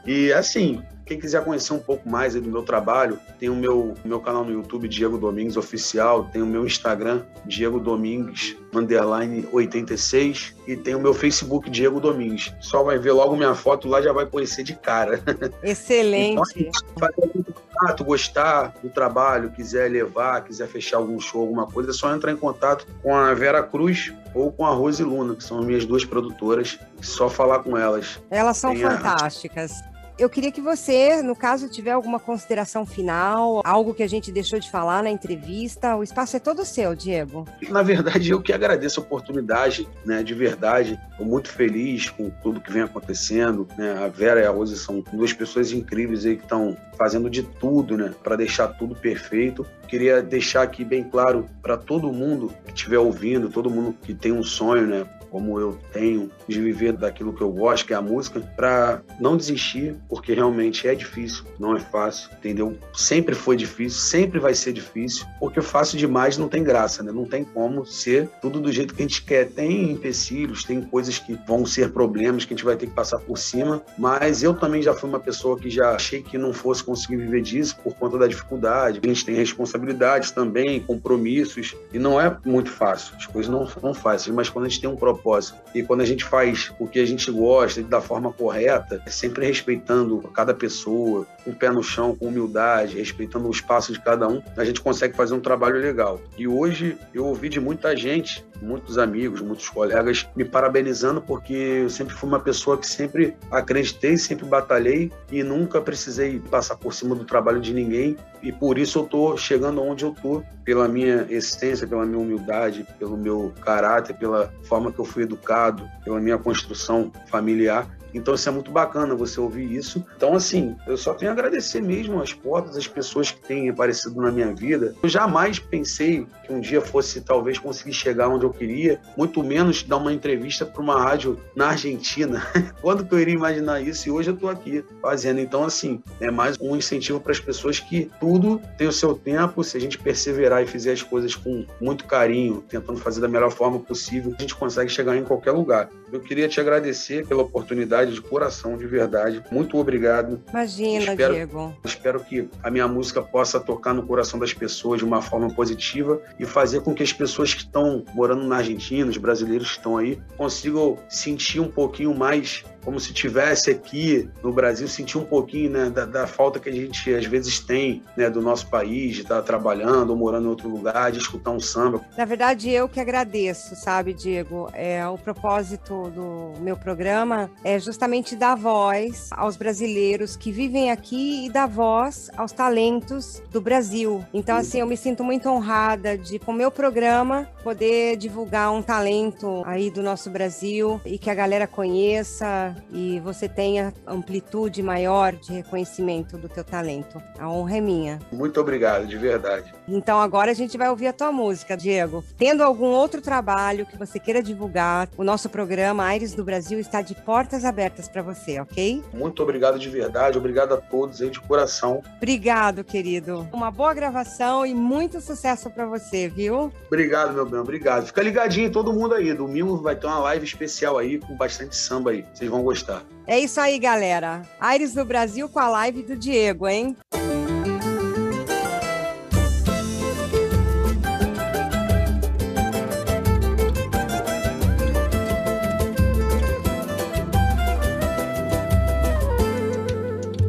[0.06, 4.22] E assim, quem quiser conhecer um pouco mais do meu trabalho, tem o meu, meu
[4.22, 10.78] canal no YouTube, Diego Domingues Oficial, tem o meu Instagram, Diego Domingues, underline 86, e
[10.78, 12.54] tem o meu Facebook, Diego Domingues.
[12.62, 15.22] Só vai ver logo minha foto lá, já vai conhecer de cara.
[15.62, 16.72] Excelente.
[16.96, 22.16] Então, tu gostar do trabalho, quiser levar, quiser fechar algum show, alguma coisa, é só
[22.16, 25.66] entrar em contato com a Vera Cruz ou com a Rose Luna, que são as
[25.66, 26.80] minhas duas produtoras.
[27.02, 28.18] Só falar com elas.
[28.30, 29.74] Elas são Tem fantásticas.
[29.74, 29.91] A
[30.22, 34.60] eu queria que você, no caso, tiver alguma consideração final, algo que a gente deixou
[34.60, 35.96] de falar na entrevista.
[35.96, 37.48] O espaço é todo seu, Diego.
[37.70, 40.22] Na verdade, eu que agradeço a oportunidade, né?
[40.22, 41.00] De verdade.
[41.10, 43.68] Estou muito feliz com tudo que vem acontecendo.
[43.76, 43.98] Né?
[43.98, 47.98] A Vera e a Rose são duas pessoas incríveis aí que estão fazendo de tudo,
[47.98, 48.14] né?
[48.24, 49.66] Para deixar tudo perfeito.
[49.88, 54.32] Queria deixar aqui bem claro para todo mundo que estiver ouvindo, todo mundo que tem
[54.32, 55.06] um sonho, né?
[55.32, 59.38] Como eu tenho, de viver daquilo que eu gosto, que é a música, para não
[59.38, 62.78] desistir, porque realmente é difícil, não é fácil, entendeu?
[62.94, 67.12] Sempre foi difícil, sempre vai ser difícil, porque fácil demais não tem graça, né?
[67.12, 69.50] Não tem como ser tudo do jeito que a gente quer.
[69.50, 73.20] Tem empecilhos, tem coisas que vão ser problemas que a gente vai ter que passar
[73.20, 76.84] por cima, mas eu também já fui uma pessoa que já achei que não fosse
[76.84, 79.00] conseguir viver disso por conta da dificuldade.
[79.02, 83.16] A gente tem responsabilidades também, compromissos, e não é muito fácil.
[83.16, 85.60] As coisas não são fáceis, mas quando a gente tem um propósito propósito.
[85.74, 89.46] E quando a gente faz o que a gente gosta da forma correta, é sempre
[89.46, 94.28] respeitando cada pessoa, com o pé no chão, com humildade, respeitando o espaço de cada
[94.28, 96.22] um, a gente consegue fazer um trabalho legal.
[96.38, 101.90] E hoje eu ouvi de muita gente, muitos amigos, muitos colegas me parabenizando porque eu
[101.90, 107.16] sempre fui uma pessoa que sempre acreditei, sempre batalhei e nunca precisei passar por cima
[107.16, 108.16] do trabalho de ninguém.
[108.42, 112.86] E por isso eu tô chegando onde eu tô, pela minha essência, pela minha humildade,
[112.98, 117.88] pelo meu caráter, pela forma que eu fui educado, pela minha construção familiar.
[118.14, 120.06] Então isso é muito bacana você ouvir isso.
[120.16, 124.22] Então, assim, eu só tenho a agradecer mesmo as portas, as pessoas que têm aparecido
[124.22, 124.96] na minha vida.
[125.02, 129.84] Eu jamais pensei que um dia fosse talvez conseguir chegar onde eu queria, muito menos
[129.84, 132.46] dar uma entrevista para uma rádio na Argentina.
[132.82, 134.08] Quando que eu iria imaginar isso?
[134.08, 135.40] E hoje eu estou aqui fazendo.
[135.40, 139.64] Então, assim, é mais um incentivo para as pessoas que tudo tem o seu tempo.
[139.64, 143.52] Se a gente perseverar e fizer as coisas com muito carinho, tentando fazer da melhor
[143.52, 145.90] forma possível, a gente consegue chegar em qualquer lugar.
[146.12, 149.42] Eu queria te agradecer pela oportunidade de coração, de verdade.
[149.50, 150.42] Muito obrigado.
[150.50, 151.76] Imagina, espero, Diego.
[151.84, 156.22] Espero que a minha música possa tocar no coração das pessoas de uma forma positiva
[156.38, 159.98] e fazer com que as pessoas que estão morando na Argentina, os brasileiros que estão
[159.98, 165.70] aí, consigam sentir um pouquinho mais como se tivesse aqui no Brasil, sentir um pouquinho
[165.70, 169.22] né, da, da, falta que a gente às vezes tem né, do nosso país, de
[169.22, 172.02] estar trabalhando ou morando em outro lugar, de escutar um samba.
[172.18, 174.70] Na verdade, eu que agradeço, sabe, Diego?
[174.74, 181.46] É, o propósito do meu programa é justamente dar voz aos brasileiros que vivem aqui
[181.46, 184.24] e dar voz aos talentos do Brasil.
[184.34, 188.82] Então, assim, eu me sinto muito honrada de, com o meu programa, poder divulgar um
[188.82, 195.34] talento aí do nosso Brasil e que a galera conheça e você tenha amplitude maior
[195.34, 197.22] de reconhecimento do teu talento.
[197.40, 198.20] A honra é minha.
[198.32, 199.74] Muito obrigado, de verdade.
[199.88, 202.24] Então agora a gente vai ouvir a tua música, Diego.
[202.38, 207.02] Tendo algum outro trabalho que você queira divulgar, o nosso programa Aires do Brasil está
[207.02, 209.04] de portas abertas para você, ok?
[209.14, 212.02] Muito obrigado de verdade, obrigado a todos aí de coração.
[212.18, 213.48] Obrigado, querido.
[213.52, 216.72] Uma boa gravação e muito sucesso para você, viu?
[216.88, 218.06] Obrigado, meu bem, obrigado.
[218.08, 219.34] Fica ligadinho todo mundo aí.
[219.34, 222.26] Domingo vai ter uma live especial aí com bastante samba aí.
[222.34, 223.04] Vocês vão gostar.
[223.28, 224.42] É isso aí, galera.
[224.60, 226.96] Aires do Brasil com a live do Diego, hein?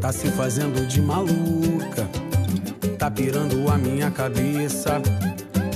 [0.00, 2.08] Tá se fazendo de maluca,
[2.98, 5.00] tá pirando a minha cabeça.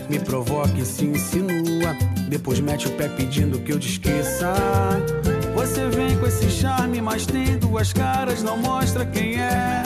[0.09, 1.97] Me provoca e se insinua,
[2.29, 4.53] depois mete o pé pedindo que eu te esqueça.
[5.77, 9.83] Você vem com esse charme, mas tem duas caras, não mostra quem é.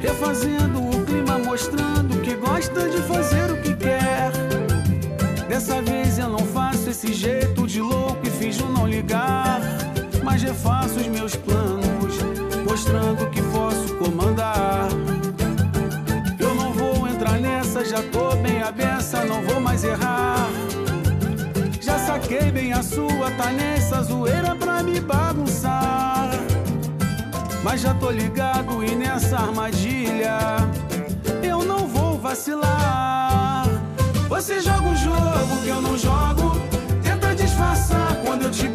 [0.00, 4.32] Refazendo o clima, mostrando que gosta de fazer o que quer.
[5.46, 9.60] Dessa vez eu não faço esse jeito de louco e finjo não ligar.
[10.24, 12.16] Mas refaço os meus planos,
[12.66, 14.88] mostrando que posso comandar.
[16.38, 20.48] Eu não vou entrar nessa, já tô bem a beça, não vou mais errar
[22.10, 26.30] saquei bem a sua, tá nessa zoeira me bagunçar.
[27.62, 30.38] Mas já tô ligado e nessa armadilha
[31.42, 33.66] eu não vou vacilar.
[34.28, 36.56] Você joga um jogo que eu não jogo,
[37.02, 38.68] tenta disfarçar quando eu te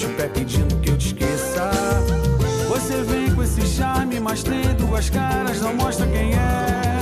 [0.00, 1.70] mete o pé pedindo que eu te esqueça.
[2.68, 7.00] Você vem com esse charme, mas tem duas caras, não mostra quem é.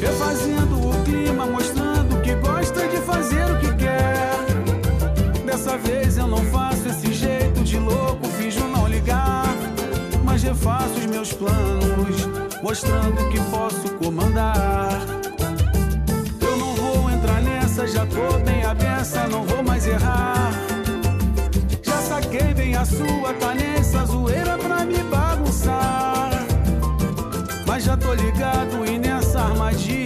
[0.00, 5.44] Refazendo o clima, mostrando que gosta de fazer o que quer.
[5.44, 9.46] Dessa vez eu não faço esse jeito de louco, finjo não ligar.
[10.24, 12.28] Mas refaço os meus planos,
[12.62, 14.88] mostrando que posso comandar.
[16.40, 18.55] Eu não vou entrar nessa, já tô bem
[22.76, 26.30] a sua, tá nessa zoeira pra me bagunçar.
[27.66, 30.05] Mas já tô ligado e nessa armadilha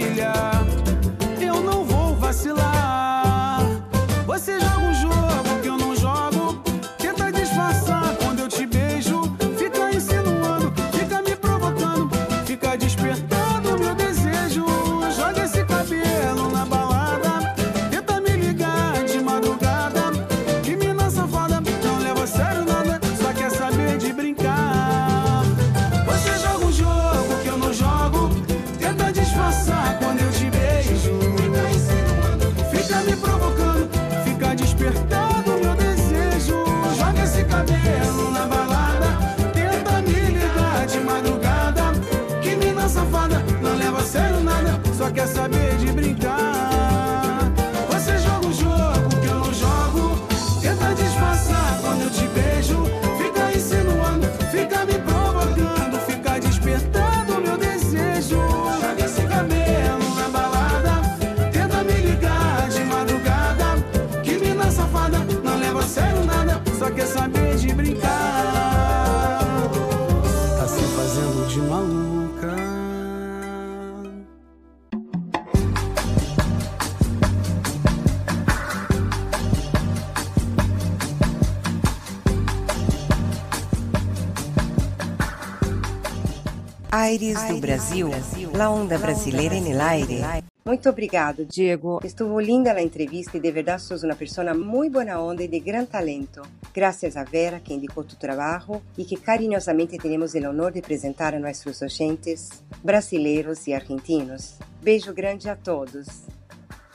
[87.11, 88.09] Aires do Brasil,
[88.55, 90.21] la onda brasileira en el aire.
[90.63, 91.99] Muito obrigado, Diego.
[92.05, 95.59] Estuvo linda a entrevista e de verdade sos uma pessoa muito boa onda e de
[95.59, 96.41] gran talento.
[96.73, 101.35] Gracias a Vera, que indicou tu trabalho e que carinhosamente temos o honor de apresentar
[101.35, 102.47] a nossos oyentes
[102.81, 104.55] brasileiros e argentinos.
[104.81, 106.07] Beijo grande a todos.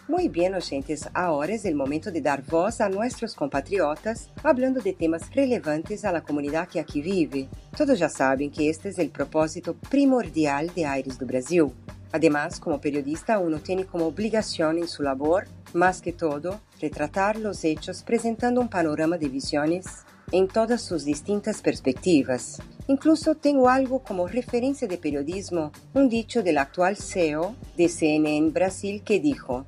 [0.09, 4.93] Muy bien, oyentes, ahora es el momento de dar voz a nuestros compatriotas hablando de
[4.93, 7.49] temas relevantes a la comunidad que aquí vive.
[7.77, 11.73] Todos ya saben que este es el propósito primordial de Aires do Brasil.
[12.13, 17.65] Además, como periodista, uno tiene como obligación en su labor, más que todo, retratar los
[17.65, 19.87] hechos presentando un panorama de visiones
[20.31, 22.63] en todas sus distintas perspectivas.
[22.87, 29.03] Incluso tengo algo como referencia de periodismo, un dicho del actual CEO de CNN Brasil
[29.05, 29.67] que dijo,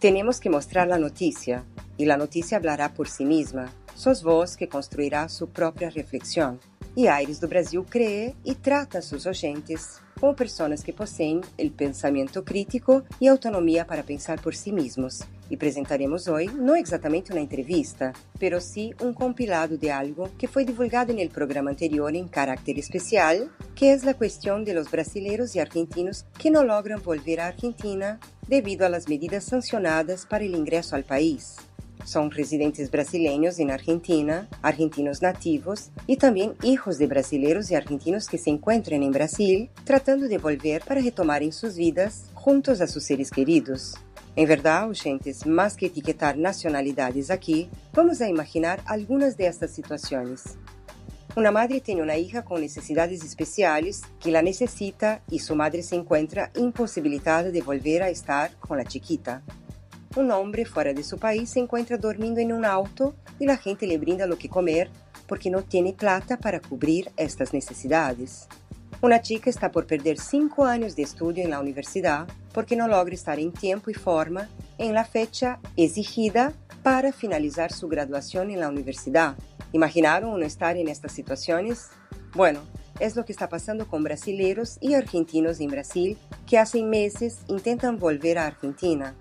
[0.00, 1.62] tenemos que mostrar la noticia
[1.98, 3.70] y la noticia hablará por sí misma.
[3.94, 6.58] Sos vos que construirá su propia reflexión.
[6.96, 12.42] E Aires do Brasil cree e trata seus oyentes como pessoas que possuem o pensamento
[12.42, 15.20] crítico e autonomia para pensar por si mesmos.
[15.50, 20.64] E apresentaremos hoje não exatamente uma entrevista, pero sim um compilado de algo que foi
[20.64, 25.60] divulgado no programa anterior em caráter especial, que é a questão de los brasileiros e
[25.60, 31.02] argentinos que não logram volver à Argentina devido às medidas sancionadas para o ingresso ao
[31.02, 31.56] país.
[32.04, 38.38] São residentes brasileiros em Argentina, argentinos nativos e também hijos de brasileiros e argentinos que
[38.38, 43.30] se encontram em Brasil, tratando de volver para retomarem suas vidas juntos a seus seres
[43.30, 43.94] queridos.
[44.36, 50.56] Em verdade, gente, mais que etiquetar nacionalidades aqui, vamos a imaginar algumas destas situações.
[51.36, 55.94] Uma madre tem uma hija com necessidades especiais que la necessita e sua madre se
[55.94, 59.42] encontra impossibilitada de volver a estar com a chiquita.
[60.16, 63.86] Un hombre fuera de su país se encuentra dormindo en un auto y la gente
[63.86, 64.90] le brinda lo que comer
[65.28, 68.48] porque no tiene plata para cubrir estas necesidades.
[69.02, 73.14] Una chica está por perder cinco años de estudio en la universidad porque no logra
[73.14, 74.48] estar en tiempo y forma
[74.78, 79.36] en la fecha exigida para finalizar su graduación en la universidad.
[79.70, 81.86] ¿Imaginaron uno estar en estas situaciones?
[82.34, 82.62] Bueno,
[82.98, 87.96] es lo que está pasando con brasileños y argentinos en Brasil que hace meses intentan
[87.96, 89.14] volver a Argentina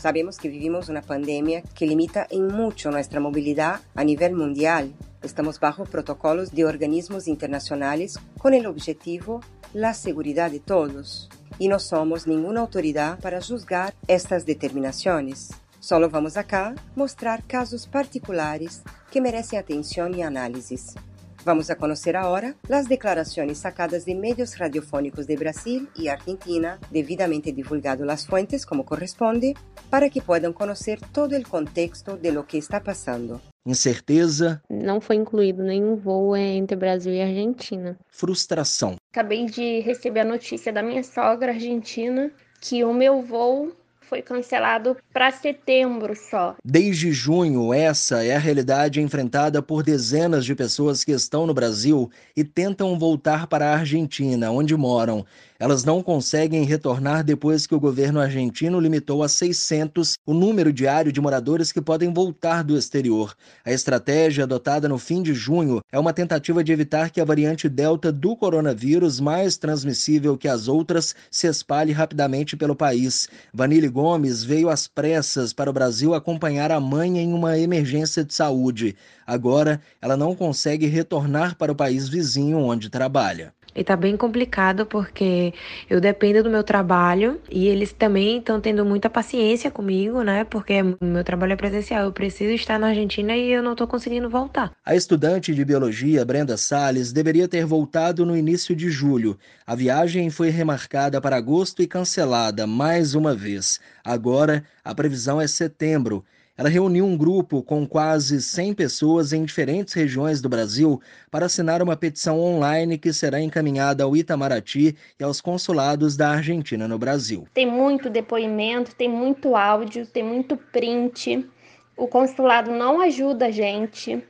[0.00, 4.94] Sabemos que vivimos una pandemia que limita en mucho nuestra movilidad a nivel mundial.
[5.22, 9.42] Estamos bajo protocolos de organismos internacionales con el objetivo
[9.74, 11.28] la seguridad de todos
[11.58, 15.50] y no somos ninguna autoridad para juzgar estas determinaciones.
[15.80, 20.94] Solo vamos acá mostrar casos particulares que merecem atenção e análises.
[21.42, 27.50] Vamos a conhecer agora as declarações sacadas de medios radiofónicos de Brasil e Argentina, devidamente
[27.50, 29.54] divulgado as fontes como corresponde,
[29.90, 33.40] para que possam conhecer todo o contexto de lo que está passando.
[33.64, 34.62] Incerteza.
[34.68, 37.98] Não foi incluído nenhum voo entre Brasil e Argentina.
[38.08, 38.96] Frustração.
[39.10, 42.30] Acabei de receber a notícia da minha sogra argentina
[42.60, 43.72] que o meu voo
[44.10, 46.56] foi cancelado para setembro só.
[46.64, 52.10] Desde junho, essa é a realidade enfrentada por dezenas de pessoas que estão no Brasil
[52.36, 55.24] e tentam voltar para a Argentina, onde moram.
[55.60, 61.12] Elas não conseguem retornar depois que o governo argentino limitou a 600 o número diário
[61.12, 63.34] de moradores que podem voltar do exterior.
[63.62, 67.68] A estratégia adotada no fim de junho é uma tentativa de evitar que a variante
[67.68, 73.28] Delta do coronavírus, mais transmissível que as outras, se espalhe rapidamente pelo país.
[73.52, 78.32] Vanille Gomes veio às pressas para o Brasil acompanhar a mãe em uma emergência de
[78.32, 78.96] saúde.
[79.26, 83.52] Agora, ela não consegue retornar para o país vizinho onde trabalha.
[83.74, 85.54] E tá bem complicado porque
[85.88, 90.44] eu dependo do meu trabalho e eles também estão tendo muita paciência comigo, né?
[90.44, 93.86] Porque o meu trabalho é presencial, eu preciso estar na Argentina e eu não tô
[93.86, 94.72] conseguindo voltar.
[94.84, 99.38] A estudante de biologia Brenda Salles deveria ter voltado no início de julho.
[99.66, 103.78] A viagem foi remarcada para agosto e cancelada mais uma vez.
[104.04, 106.24] Agora, a previsão é setembro.
[106.60, 111.00] Ela reuniu um grupo com quase 100 pessoas em diferentes regiões do Brasil
[111.30, 116.86] para assinar uma petição online que será encaminhada ao Itamaraty e aos consulados da Argentina
[116.86, 117.48] no Brasil.
[117.54, 121.48] Tem muito depoimento, tem muito áudio, tem muito print.
[121.96, 124.22] O consulado não ajuda a gente.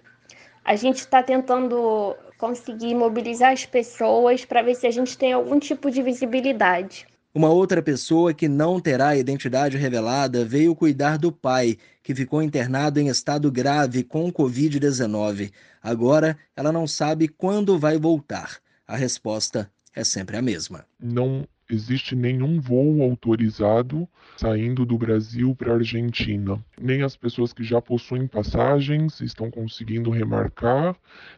[0.65, 5.59] A gente está tentando conseguir mobilizar as pessoas para ver se a gente tem algum
[5.59, 7.10] tipo de visibilidade.
[7.33, 12.43] Uma outra pessoa que não terá a identidade revelada veio cuidar do pai, que ficou
[12.43, 15.53] internado em estado grave com Covid-19.
[15.81, 18.59] Agora, ela não sabe quando vai voltar.
[18.85, 20.85] A resposta é sempre a mesma.
[20.99, 26.59] Não existe nenhum voo autorizado saindo do Brasil para a Argentina.
[26.81, 30.97] Nem as pessoas que já possuem passagens estão conseguindo remarcar,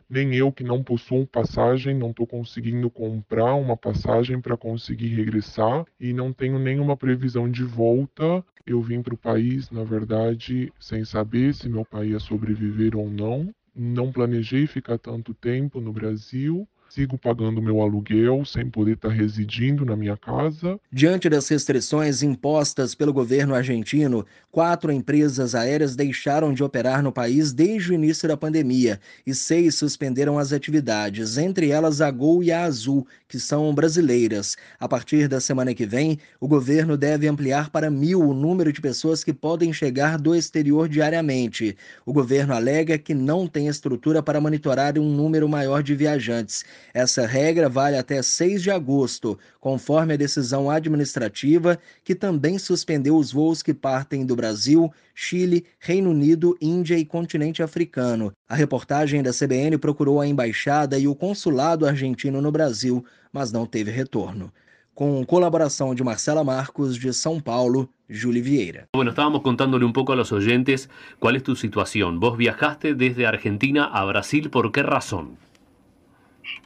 [0.08, 5.84] nem eu que não possuo passagem não estou conseguindo comprar uma passagem para conseguir regressar
[5.98, 8.44] e não tenho nenhuma previsão de volta.
[8.66, 13.10] Eu vim para o país, na verdade, sem saber se meu pai ia sobreviver ou
[13.10, 13.52] não.
[13.74, 19.82] Não planejei ficar tanto tempo no Brasil sigo pagando meu aluguel sem poder estar residindo
[19.82, 20.78] na minha casa.
[20.92, 27.54] Diante das restrições impostas pelo governo argentino, quatro empresas aéreas deixaram de operar no país
[27.54, 32.52] desde o início da pandemia e seis suspenderam as atividades, entre elas a Gol e
[32.52, 34.58] a Azul, que são brasileiras.
[34.78, 38.78] A partir da semana que vem, o governo deve ampliar para mil o número de
[38.78, 41.74] pessoas que podem chegar do exterior diariamente.
[42.04, 46.62] O governo alega que não tem estrutura para monitorar um número maior de viajantes.
[46.92, 53.32] Essa regra vale até 6 de agosto, conforme a decisão administrativa que também suspendeu os
[53.32, 58.32] voos que partem do Brasil, Chile, Reino Unido, Índia e continente africano.
[58.46, 63.66] A reportagem da CBN procurou a embaixada e o consulado argentino no Brasil, mas não
[63.66, 64.52] teve retorno.
[64.94, 68.88] Com colaboração de Marcela Marcos, de São Paulo, Julie Vieira.
[68.94, 72.20] Bueno, estábamos contándole un poco a los oyentes cuál es tu situación.
[72.20, 75.38] Vos viajaste desde Argentina a Brasil, ¿por qué razón?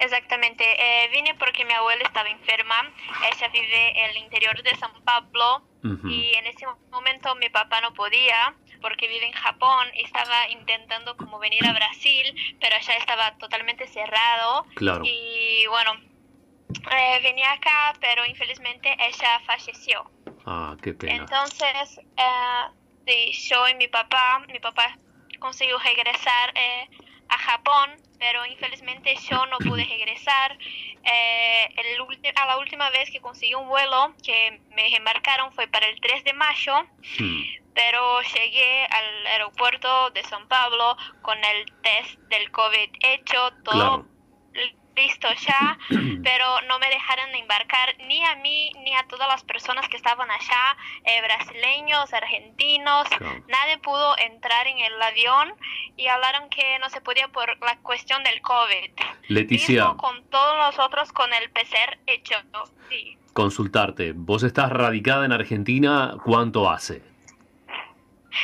[0.00, 2.74] Exactamente, eh, vine porque mi abuela estaba enferma,
[3.32, 6.08] ella vive en el interior de San Pablo Ujú.
[6.08, 11.38] y en ese momento mi papá no podía porque vive en Japón, estaba intentando como
[11.38, 15.04] venir a Brasil, pero allá estaba totalmente cerrado Claro.
[15.04, 15.92] y bueno,
[16.90, 20.10] eh, venía acá, pero infelizmente ella falleció.
[20.46, 21.14] Ah, qué pena.
[21.14, 22.64] Entonces, eh,
[23.06, 24.96] sí, yo y mi papá, mi papá
[25.40, 26.88] consiguió regresar eh,
[27.28, 30.56] a Japón, pero infelizmente yo no pude regresar.
[31.02, 35.86] Eh, el a la última vez que conseguí un vuelo que me embarcaron fue para
[35.86, 36.74] el 3 de mayo,
[37.74, 44.15] pero llegué al aeropuerto de San Pablo con el test del COVID hecho, todo Claro.
[44.96, 45.78] Listo ya,
[46.24, 50.28] pero no me dejaron embarcar ni a mí ni a todas las personas que estaban
[50.30, 53.06] allá, eh, brasileños, argentinos,
[53.48, 55.52] nadie pudo entrar en el avión
[55.96, 58.90] y hablaron que no se podía por la cuestión del COVID.
[59.28, 62.34] Leticia, Mismo con todos nosotros con el PCR hecho,
[62.88, 63.18] sí.
[63.32, 64.12] consultarte.
[64.14, 67.02] Vos estás radicada en Argentina, ¿cuánto hace?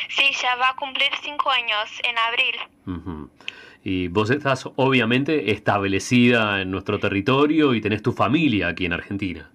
[0.08, 2.56] Sí, ya va a cumplir cinco años en abril.
[2.86, 3.30] Ujú.
[3.84, 9.50] Y vos estás obviamente establecida en nuestro territorio y tenés tu familia aquí en Argentina.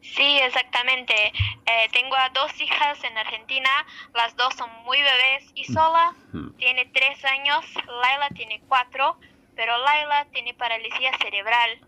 [0.00, 1.14] Sí, exactamente.
[1.14, 3.68] Eh, tengo a dos hijas en Argentina,
[4.14, 6.14] las dos son muy bebés y sola
[6.58, 9.18] tiene tres años, Laila tiene cuatro,
[9.54, 11.80] pero Laila tiene parálisis cerebral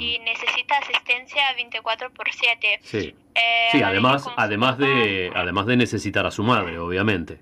[0.00, 2.80] y necesita asistencia 24 por 7.
[2.82, 3.14] Sí.
[3.36, 7.38] Eh, Sí, además, además de, además de necesitar a su madre, obviamente.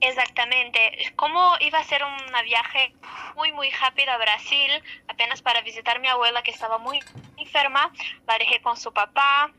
[0.00, 1.12] Exactamente.
[1.16, 2.94] Como iba a ser un viaje
[3.34, 4.70] muy, muy rápido a Brasil,
[5.08, 7.00] apenas para visitar a mi abuela que estaba muy
[7.38, 7.92] enferma,
[8.26, 9.50] la dejé con su papá.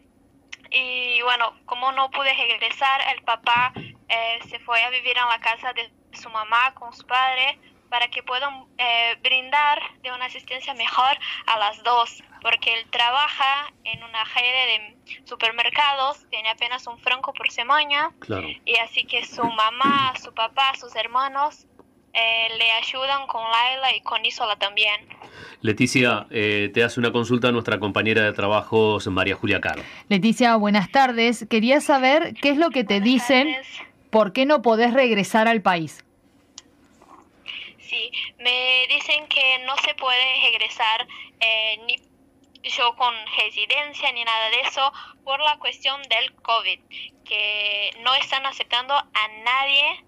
[0.69, 3.73] Y bueno, como no pude regresar, el papá
[4.09, 7.59] eh, se fue a vivir en la casa de su mamá con su padre
[7.89, 13.73] para que puedan eh, brindar de una asistencia mejor a las dos, porque él trabaja
[13.83, 18.47] en una red de supermercados, tiene apenas un franco por semana Claro.
[18.63, 21.65] y así que su mamá, su papá, sus hermanos
[22.13, 24.95] eh, le ayudan con Laila y con Isola también.
[25.59, 29.83] Leticia, eh, te hace una consulta nuestra compañera de trabajos, María Julia Caro.
[30.07, 31.45] Leticia, buenas tardes.
[31.49, 33.57] Quería saber qué es lo que te dicen,
[34.09, 36.01] por qué no podés regresar al país.
[37.79, 41.07] Sí, me dicen que no se puede regresar
[41.39, 41.95] eh, ni
[42.69, 44.93] yo con residencia ni nada de eso
[45.23, 46.79] por la cuestión del COVID,
[47.25, 50.05] que no están aceptando a nadie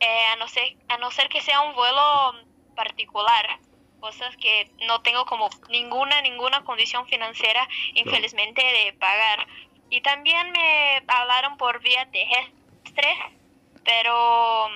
[0.00, 2.34] eh, a, no ser, a no ser que sea un vuelo
[2.74, 3.60] particular,
[4.00, 9.46] cosas que no tengo como ninguna, ninguna condición financiera, infelizmente, de pagar.
[9.90, 13.16] Y también me hablaron por vía terrestre,
[13.84, 14.68] pero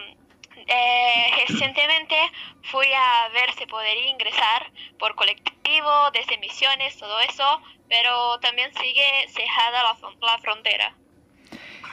[0.66, 2.16] eh, recientemente
[2.62, 9.28] fui a ver si podría ingresar por colectivo, desde misiones, todo eso, pero también sigue
[9.28, 9.96] cerrada la,
[10.26, 10.94] la frontera.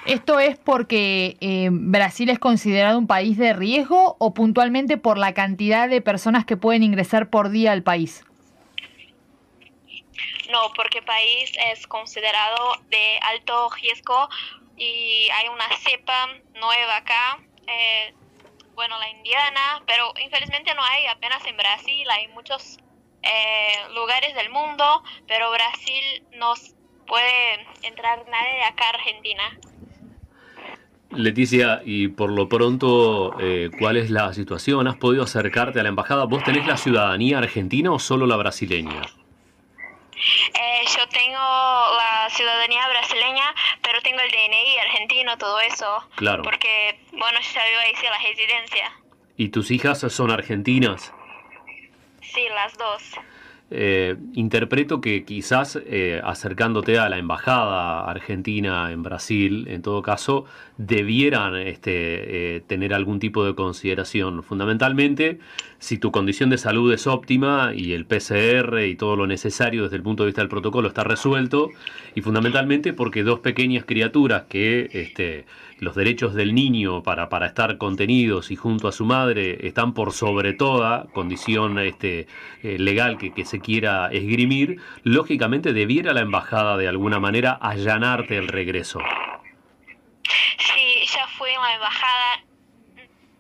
[0.06, 5.34] ¿Esto es porque eh, Brasil es considerado un país de riesgo o puntualmente por la
[5.34, 8.26] cantidad de personas que pueden ingresar por día al país?
[10.52, 14.28] No, porque el país es considerado de alto riesgo
[14.76, 16.28] y hay una cepa
[16.60, 18.14] nueva acá, eh,
[18.76, 22.78] bueno, la indiana, pero infelizmente no hay apenas en Brasil, hay muchos
[23.22, 26.54] eh, lugares del mundo, pero Brasil no
[27.08, 29.44] puede entrar nadie de acá a Argentina.
[31.12, 34.88] Leticia, y por lo pronto, eh, ¿cuál es la situación?
[34.88, 36.26] ¿Has podido acercarte a la embajada?
[36.26, 39.02] ¿Vos tenés la ciudadanía argentina o solo la brasileña?
[40.54, 46.04] Eh, yo tengo la ciudadanía brasileña, pero tengo el DNI argentino, todo eso.
[46.16, 46.44] Claro.
[46.44, 48.92] Porque, bueno, ya vivo ahí, sí, la residencia.
[49.38, 51.14] ¿Y tus hijas son argentinas?
[52.22, 53.04] Sí, las dos.
[53.76, 60.46] Eh, interpreto que quizás eh, acercándote a la embajada argentina en Brasil, en todo caso,
[60.78, 64.44] debieran este, eh, tener algún tipo de consideración.
[64.44, 65.40] Fundamentalmente,
[65.84, 69.98] si tu condición de salud es óptima y el PCR y todo lo necesario desde
[69.98, 71.72] el punto de vista del protocolo está resuelto,
[72.16, 75.46] y fundamentalmente porque dos pequeñas criaturas que este,
[75.80, 80.14] los derechos del niño para, para estar contenidos y junto a su madre están por
[80.14, 82.28] sobre toda condición este,
[82.62, 88.38] eh, legal que, que se quiera esgrimir, lógicamente debiera la embajada de alguna manera allanarte
[88.38, 89.02] el regreso.
[90.58, 92.23] Sí, ya fui a la embajada,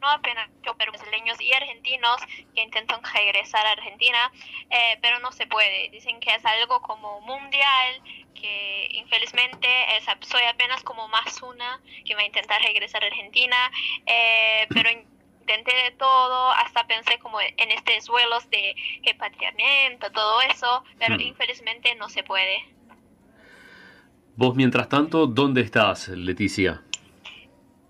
[0.03, 0.49] no apenas
[0.91, 2.17] brasileños y argentinos
[2.53, 4.31] que intentan regresar a Argentina,
[4.69, 5.89] eh, pero no se puede.
[5.89, 8.01] Dicen que es algo como mundial,
[8.33, 9.67] que infelizmente
[9.97, 13.71] es, soy apenas como más una que va a intentar regresar a Argentina,
[14.05, 14.89] eh, pero
[15.41, 21.21] intenté de todo, hasta pensé como en estos vuelos de repatriamiento, todo eso, pero Mm.
[21.21, 22.63] infelizmente no se puede.
[24.35, 26.81] Vos, mientras tanto, ¿dónde estás, Leticia?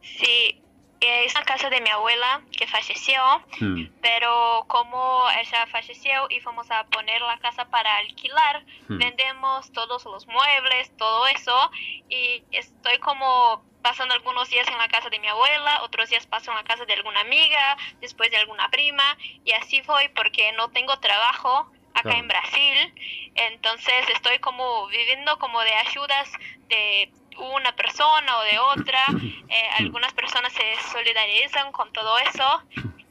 [0.02, 0.63] Sí,
[1.08, 3.22] es la casa de mi abuela que falleció,
[3.60, 3.86] Hmm.
[4.02, 8.98] pero como ella falleció y fuimos a poner la casa para alquilar, Hmm.
[8.98, 11.72] vendemos todos los muebles, todo eso,
[12.10, 16.52] y estoy como pasando algunos días en la casa de mi abuela, otros días paso
[16.52, 19.04] en la casa de alguna amiga, después de alguna prima,
[19.44, 22.18] y así voy porque no tengo trabajo acá Claro.
[22.20, 22.94] en Brasil,
[23.36, 26.32] entonces estoy como viviendo como de ayudas
[26.70, 29.00] de una persona o de otra,
[29.50, 32.64] eh, algunas personas se solidarizan con todo eso,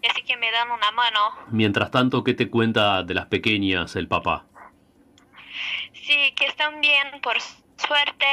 [0.02, 1.34] y así que me dan una mano.
[1.50, 4.46] Mientras tanto, ¿qué te cuenta de las pequeñas el papá?
[5.92, 8.26] Sí, que están bien por suerte,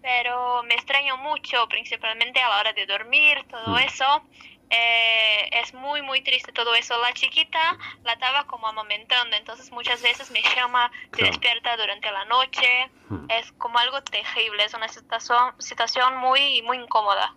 [0.00, 3.78] pero me extraño mucho, principalmente a la hora de dormir, todo Mm.
[3.86, 4.22] eso.
[4.70, 7.00] Eh, es muy, muy triste todo eso.
[7.00, 7.58] La chiquita
[8.02, 11.30] la estaba como amamentando, entonces muchas veces me llama, se Claro.
[11.32, 12.90] despierta durante la noche.
[13.28, 17.34] Es como algo terrible, es una situación, situación muy, muy incómoda.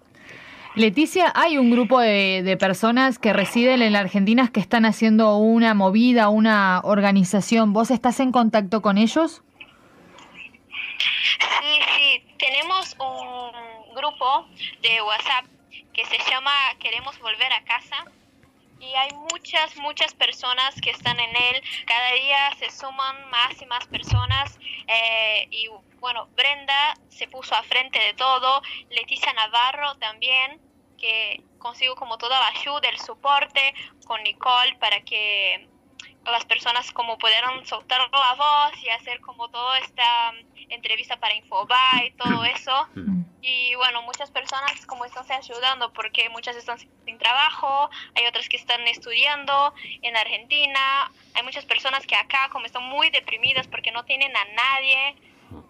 [0.76, 5.36] Leticia, hay un grupo de, de personas que residen en la Argentina que están haciendo
[5.38, 7.74] una movida, una organización.
[7.74, 9.41] ¿Vos estás en contacto con ellos?
[10.99, 14.48] Sí, sí, tenemos un grupo
[14.82, 15.45] de WhatsApp
[15.98, 18.06] que se llama Queremos Volver a Casa.
[18.80, 21.64] Y hay muchas, muchas personas que están en él.
[21.88, 24.60] Cada día se suman más y más personas.
[24.88, 25.68] Eh, y
[25.99, 28.61] bueno, Brenda se puso a frente de todo,
[28.91, 30.61] Leticia Navarro también,
[30.99, 33.74] que consigo como toda la ayuda, el soporte
[34.06, 35.68] con Nicole para que
[36.32, 41.36] las personas como pudieron soltar la voz y hacer como toda esta mm, entrevista para
[41.36, 42.88] Infobae y todo eso.
[43.41, 48.49] Y bueno, muchas personas como están se ayudando porque muchas están sin trabajo, hay otras
[48.49, 53.91] que están estudiando en Argentina, hay muchas personas que acá como están muy deprimidas porque
[53.91, 55.16] no tienen a nadie.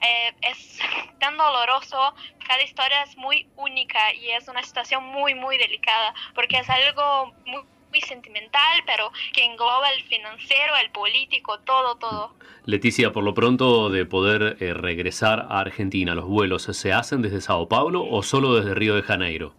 [0.01, 0.79] Eh, es
[1.19, 2.15] tan doloroso,
[2.47, 7.31] cada historia es muy única y es una situación muy, muy delicada porque es algo
[7.45, 7.63] muy,
[7.97, 12.33] muy sentimental, pero que engloba el financiero, el político, todo, todo.
[12.65, 17.41] Leticia, por lo pronto, de poder eh, regresar a Argentina, ¿los vuelos se hacen desde
[17.41, 19.53] Sao Paulo o solo desde Río de Janeiro?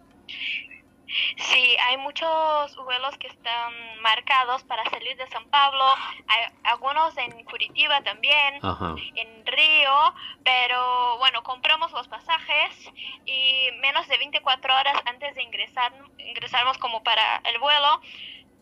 [1.37, 5.83] Sí, hay muchos vuelos que están marcados para salir de San Pablo,
[6.27, 8.95] hay algunos en Curitiba también, Ajá.
[9.15, 10.13] en Río,
[10.43, 12.91] pero bueno, compramos los pasajes
[13.25, 18.01] y menos de 24 horas antes de ingresar, ingresarnos como para el vuelo,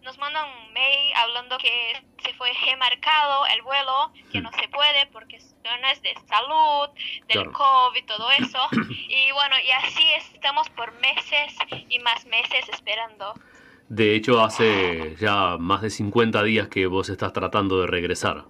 [0.08, 5.06] nos mandan un mail hablando que se fue remarcado el vuelo, que no se puede
[5.12, 5.54] porque es
[6.02, 6.90] de salud,
[7.28, 7.52] del Claro.
[7.52, 8.60] COVID, todo eso.
[9.10, 11.56] Y bueno, y así estamos por meses
[11.90, 13.34] y más meses esperando.
[13.90, 18.46] De hecho, hace ya más de 50 días que vos estás tratando de regresar.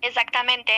[0.00, 0.72] Exactamente.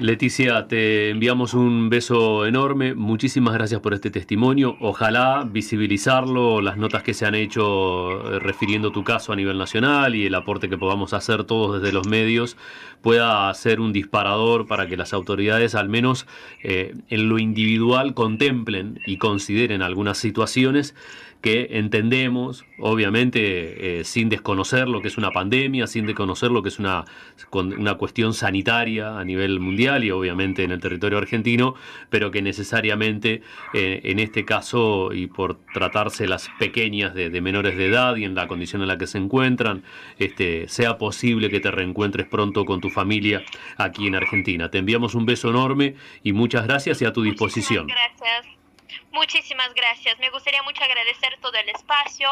[0.00, 2.94] Leticia, te enviamos un beso enorme.
[2.94, 4.76] Muchísimas gracias por este testimonio.
[4.80, 10.16] Ojalá visibilizarlo, las notas que se han hecho eh, refiriendo tu caso a nivel nacional
[10.16, 12.56] y el aporte que podamos hacer todos desde los medios
[13.02, 16.26] pueda ser un disparador para que las autoridades, al menos
[16.64, 20.96] eh, en lo individual, contemplen y consideren algunas situaciones
[21.44, 26.70] que entendemos, obviamente, eh, sin desconocer lo que es una pandemia, sin desconocer lo que
[26.70, 27.04] es una,
[27.52, 31.74] una cuestión sanitaria a nivel mundial y obviamente en el territorio argentino,
[32.08, 33.42] pero que necesariamente
[33.74, 38.34] eh, en este caso y por tratarse las pequeñas de, menores de edad y en
[38.34, 39.82] la condición en la que se encuentran,
[40.18, 43.42] este, sea posible que te reencuentres pronto con tu familia
[43.76, 44.70] aquí en Argentina.
[44.70, 47.86] Te enviamos un beso enorme y muchas gracias y a tu disposición.
[47.86, 48.63] gracias.
[49.14, 50.18] Muchísimas gracias.
[50.18, 52.28] Me gustaría mucho agradecer todo el espacio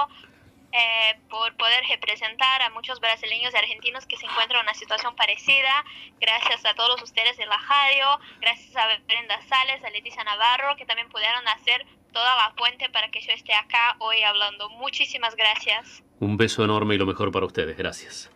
[0.72, 5.14] eh, por poder representar a muchos brasileños y argentinos que se encuentran en una situación
[5.14, 5.84] parecida.
[6.20, 10.84] Gracias a todos ustedes de la radio, gracias a Brenda Sales, a Leticia Navarro, que
[10.84, 14.68] también pudieron hacer toda la fuente para que yo esté acá hoy hablando.
[14.70, 16.02] Muchísimas gracias.
[16.18, 17.76] Un beso enorme y lo mejor para ustedes.
[17.76, 18.28] Gracias.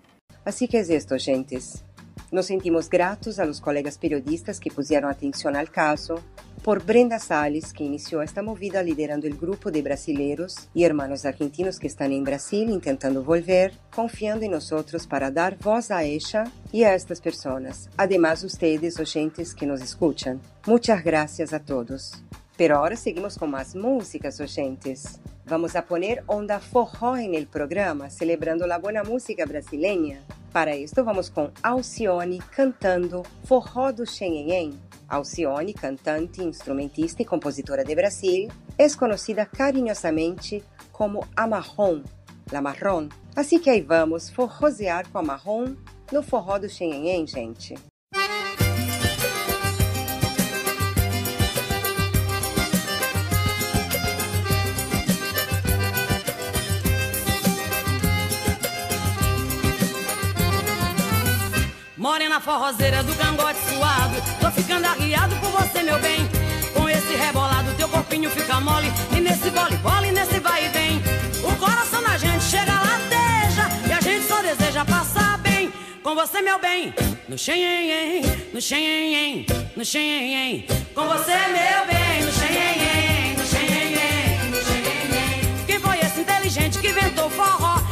[0.44, 1.84] Así que es esto, gentes.
[2.30, 6.22] Nos sentimos gratos a los colegas periodistas que pusieron atención al caso,
[6.66, 11.78] por Brenda Salles, que inició esta movida liderando el grupo de brasileros y hermanos argentinos
[11.78, 16.82] que están en Brasil intentando volver, confiando en nosotros para dar voz a ella y
[16.82, 17.88] a estas personas.
[17.96, 20.40] Además, ustedes, oyentes que nos escuchan.
[20.66, 22.20] Muchas gracias a todos.
[22.56, 25.20] Pero ahora seguimos con más músicas, oyentes.
[25.48, 30.18] Vamos a poner onda forró en el programa, celebrando la buena música brasileña.
[30.52, 34.85] Para esto vamos com Alcione cantando Forró do Xenhenhen.
[35.08, 42.02] Alcione, cantante, instrumentista e compositora de Brasil, é conhecida carinhosamente como a Marrom,
[42.50, 43.08] La Marrom.
[43.34, 45.74] Assim que aí vamos forrosear com a Marrom
[46.12, 47.74] no Forró do Xenhenhen, gente.
[62.06, 64.14] Morena forrozeira do cangote suado.
[64.40, 66.20] Tô ficando arriado por você, meu bem.
[66.72, 68.92] Com esse rebolado teu corpinho fica mole.
[69.10, 71.02] E nesse vole vole, nesse vai e vem.
[71.42, 73.68] O coração da gente chega lateja.
[73.88, 75.72] E a gente só deseja passar bem.
[76.04, 76.94] Com você, meu bem.
[77.28, 78.22] No xenhen,
[78.54, 80.64] no xenhen, no xenhen
[80.94, 82.22] Com você, meu bem.
[82.24, 87.85] No xenhen, no xenhen, no xenhen Quem foi esse inteligente que inventou forró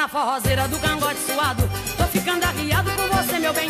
[0.00, 1.68] Morena forrozeira do cangote suado.
[1.98, 3.68] Tô ficando arriado por você, meu bem.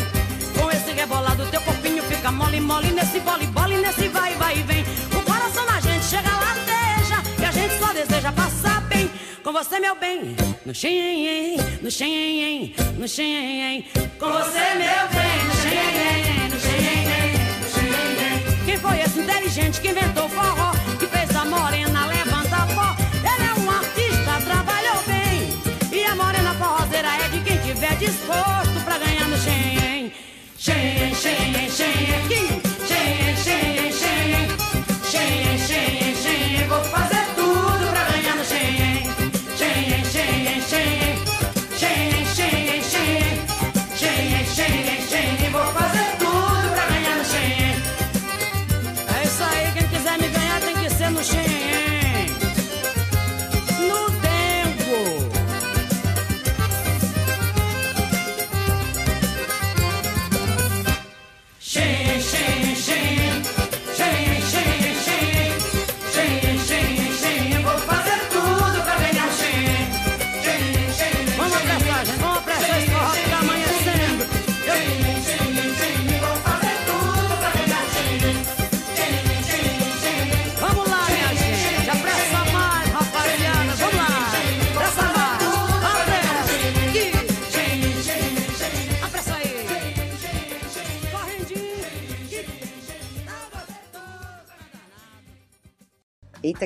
[0.56, 4.62] Com esse rebolado teu corpinho fica mole, mole Nesse vole, vole, nesse vai, vai e
[4.62, 4.84] vem.
[5.12, 9.10] O coração da gente chega lateja E a gente só deseja passar bem.
[9.42, 13.86] Com você, meu bem No xenhen, no xenhen, no xenhen
[14.18, 19.88] Com você, meu bem No xenhen, no xenhen, no xenhen Quem foi esse inteligente que
[19.88, 20.69] inventou forró
[28.10, 30.12] disposto pra ganhar no xenhen.
[30.58, 32.20] Xenhen, xenhen, xenhen.
[32.28, 32.59] Xenhen,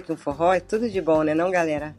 [0.05, 1.95] que forró é tudo de bom, né não, galera?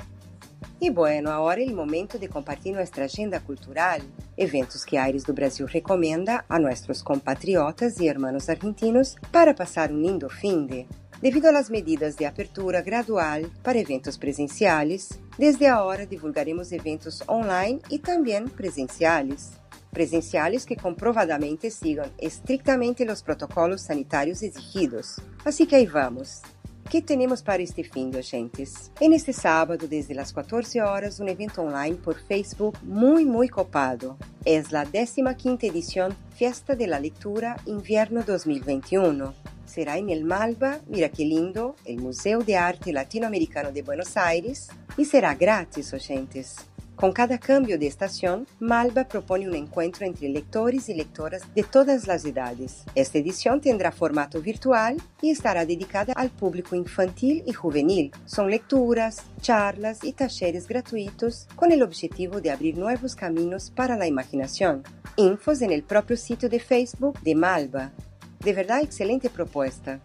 [0.79, 3.99] E bueno, agora é o momento de compartilhar nossa agenda cultural,
[4.37, 9.99] eventos que Aires do Brasil recomenda a nossos compatriotas e hermanos argentinos para passar um
[9.99, 10.87] lindo fim de.
[11.21, 17.99] Devido às medidas de apertura gradual para eventos presenciais, Desde ahora divulgaremos eventos online e
[17.99, 19.51] também presenciales.
[19.91, 25.19] Presenciales que comprovadamente sigam estrictamente os protocolos sanitários exigidos.
[25.43, 26.41] Assim que aí vamos.
[26.89, 28.91] Que temos para este fim, gentes?
[29.01, 34.17] En este sábado, desde as 14 horas, um evento online por Facebook muito, muito copado.
[34.45, 39.33] É a 15ª edição Fiesta de la Lectura Invierno 2021.
[39.65, 44.67] Será em El Malba, mira que lindo, Museu de Arte Latinoamericano de Buenos Aires,
[44.97, 46.74] e será grátis, gentes.
[46.95, 52.07] Com cada cambio de estação, Malba propõe um encontro entre lectores e lectoras de todas
[52.07, 52.85] as idades.
[52.95, 58.11] Esta edição terá formato virtual e estará dedicada ao público infantil e juvenil.
[58.25, 64.07] São lecturas, charlas e talleres gratuitos com o objetivo de abrir novos caminhos para a
[64.07, 64.81] imaginação.
[65.17, 67.91] Infos en el próprio sítio de Facebook de Malba.
[68.39, 69.99] De verdade, excelente proposta.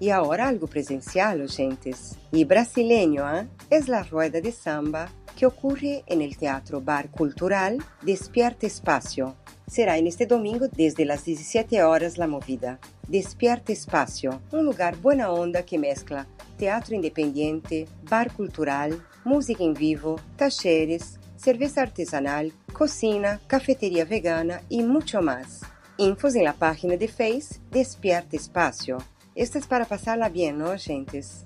[0.00, 2.18] E agora algo presencial, gentes.
[2.32, 3.46] E brasileño, ¿eh?
[3.70, 9.36] Es la rueda de samba que ocurre en el Teatro Bar Cultural Despierta Espacio.
[9.68, 12.80] Será en este domingo desde las 17 horas la movida.
[13.06, 16.26] Despierta Espacio, un lugar buena onda que mezcla
[16.56, 25.20] teatro independiente, bar cultural, música en vivo, talleres, cerveza artesanal, cocina, cafetería vegana y mucho
[25.20, 25.60] más.
[25.98, 28.98] Infos en la página de Face Despierta Espacio.
[29.34, 31.44] Esta es para pasarla bien, ¿no, gentes?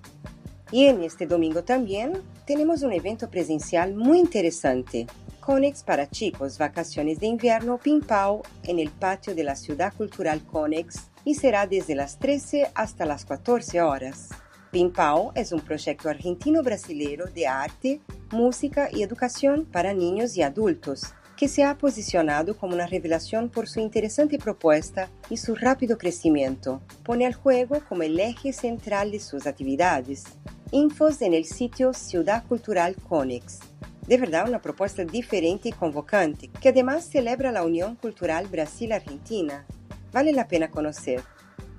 [0.73, 5.07] Y en este domingo también tenemos un evento presencial muy interesante.
[5.41, 11.11] Conex para chicos, vacaciones de invierno Pimpao en el patio de la Ciudad Cultural Conex
[11.25, 14.29] y será desde las 13 hasta las 14 horas.
[14.71, 21.49] Pimpao es un proyecto argentino-brasileiro de arte, música y educación para niños y adultos que
[21.49, 26.83] se ha posicionado como una revelación por su interesante propuesta y su rápido crecimiento.
[27.03, 30.25] Pone al juego como el eje central de sus actividades.
[30.71, 33.61] Infos en el sitio Ciudad Cultural Conex.
[34.07, 39.65] De verdad, una propuesta diferente y convocante, que además celebra la Unión Cultural Brasil-Argentina.
[40.13, 41.23] Vale la pena conocer.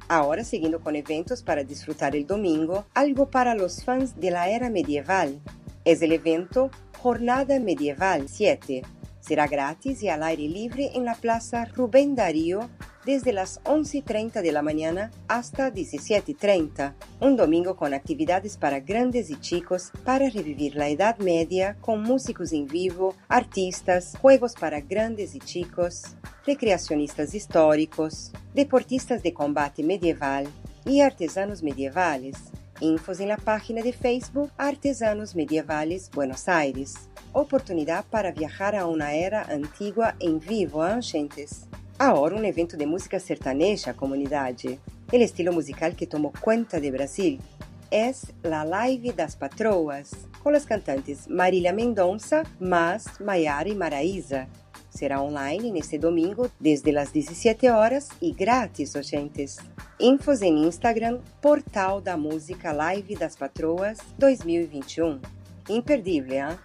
[0.07, 4.71] Ahora, siguiendo con eventos para disfrutar el domingo, algo para los fans de la era
[4.71, 5.39] medieval.
[5.85, 8.81] Es el evento Jornada Medieval 7,
[9.21, 12.69] Será grátis y al aire libre en la Plaza Rubén Darío
[13.05, 16.93] desde las 11.30 de la mañana hasta 17.30.
[17.19, 22.51] Un domingo con actividades para grandes y chicos para revivir la Edad Media con músicos
[22.51, 26.03] en vivo, artistas, juegos para grandes y chicos,
[26.45, 30.47] recreacionistas históricos, deportistas de combate medieval
[30.85, 32.37] y artesanos medievales.
[32.81, 36.95] Infos en la página de Facebook Artesanos Medievales Buenos Aires.
[37.31, 41.67] Oportunidade para viajar a uma era antiga em vivo, hein, gentes?
[41.99, 44.79] Agora, um evento de música sertaneja, comunidade.
[45.13, 47.37] O estilo musical que tomou conta de Brasil
[47.91, 48.11] é
[48.43, 50.09] la Live das Patroas,
[50.41, 54.47] com as cantantes Marília Mendonça, Mas, Maiara e Maraísa.
[54.91, 59.57] Será online neste domingo, desde as 17 horas e grátis, gentes.
[59.99, 65.19] Infos em Instagram, Portal da Música Live das Patroas 2021.
[65.69, 66.59] Imperdível, hein?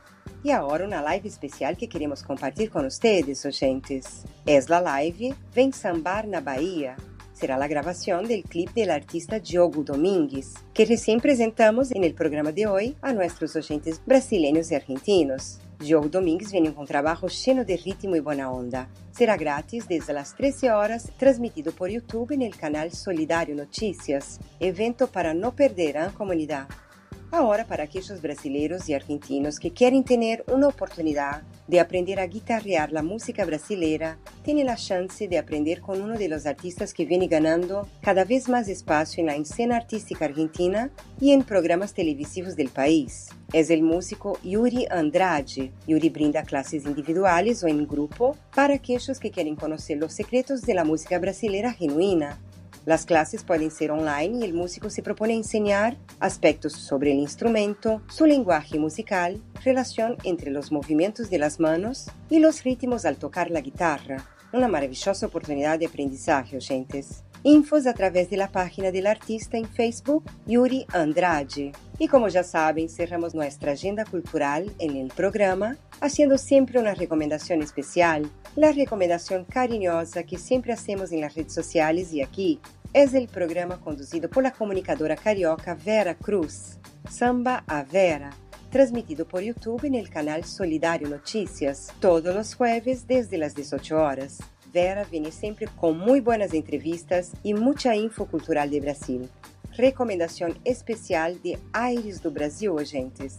[0.44, 4.24] E agora uma live especial que queremos compartilhar com vocês, oyentes.
[4.44, 6.96] É a live Vem Sambar na Bahia.
[7.32, 12.66] Será a gravação do clipe do artista Diogo Domingues, que recém apresentamos no programa de
[12.66, 15.65] hoje a nossos oyentes brasileiros e argentinos.
[15.78, 18.88] Diogo Domingues vem com um trabalho cheio de ritmo e boa onda.
[19.12, 24.40] Será grátis desde as 13 horas, transmitido por YouTube no canal Solidário Notícias.
[24.58, 26.85] Evento para não perder a comunidade.
[27.30, 32.88] Agora, para aqueles brasileiros e argentinos que querem ter uma oportunidade de aprender a guitarrear
[32.94, 37.86] a música brasileira, têm a chance de aprender com um dos artistas que vem ganhando
[38.00, 40.90] cada vez mais espaço na cena artística argentina
[41.20, 43.28] e em programas televisivos do país.
[43.52, 45.72] É o músico Yuri Andrade.
[45.88, 50.84] Yuri brinda classes individuais ou em grupo para aqueles que querem conhecer os secretos da
[50.84, 52.38] música brasileira genuína
[52.86, 58.00] Las clases pueden ser online y el músico se propone enseñar aspectos sobre el instrumento,
[58.08, 63.50] su lenguaje musical, relación entre los movimientos de las manos y los ritmos al tocar
[63.50, 64.24] la guitarra.
[64.52, 67.24] Una maravillosa oportunidad de aprendizaje, oyentes.
[67.48, 71.70] Infos a través de la página del artista en Facebook, Yuri Andrade.
[71.96, 77.62] Y como ya saben, cerramos nuestra agenda cultural en el programa, haciendo siempre una recomendación
[77.62, 82.58] especial, la recomendación cariñosa que siempre hacemos en las redes sociales y aquí,
[82.92, 86.78] es el programa conducido por la comunicadora carioca Vera Cruz,
[87.08, 88.30] Samba a Vera,
[88.72, 94.40] transmitido por YouTube el canal Solidario Noticias, todos los jueves desde las 18 horas.
[94.76, 99.26] Vera viene siempre con muy buenas entrevistas y mucha info cultural de Brasil.
[99.74, 103.38] Recomendación especial de Aires do Brasil, oyentes.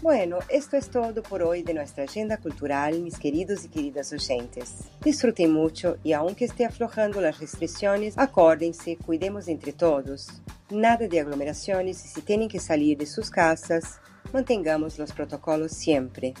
[0.00, 4.74] Bueno, esto es todo por hoy de nuestra agenda cultural, mis queridos y queridas oyentes.
[5.02, 10.28] Disfruten mucho y aunque esté aflojando las restricciones, acuérdense, cuidemos entre todos.
[10.70, 13.98] Nada de aglomeraciones y si tienen que salir de sus casas,
[14.32, 16.32] mantengamos los protocolos siempre.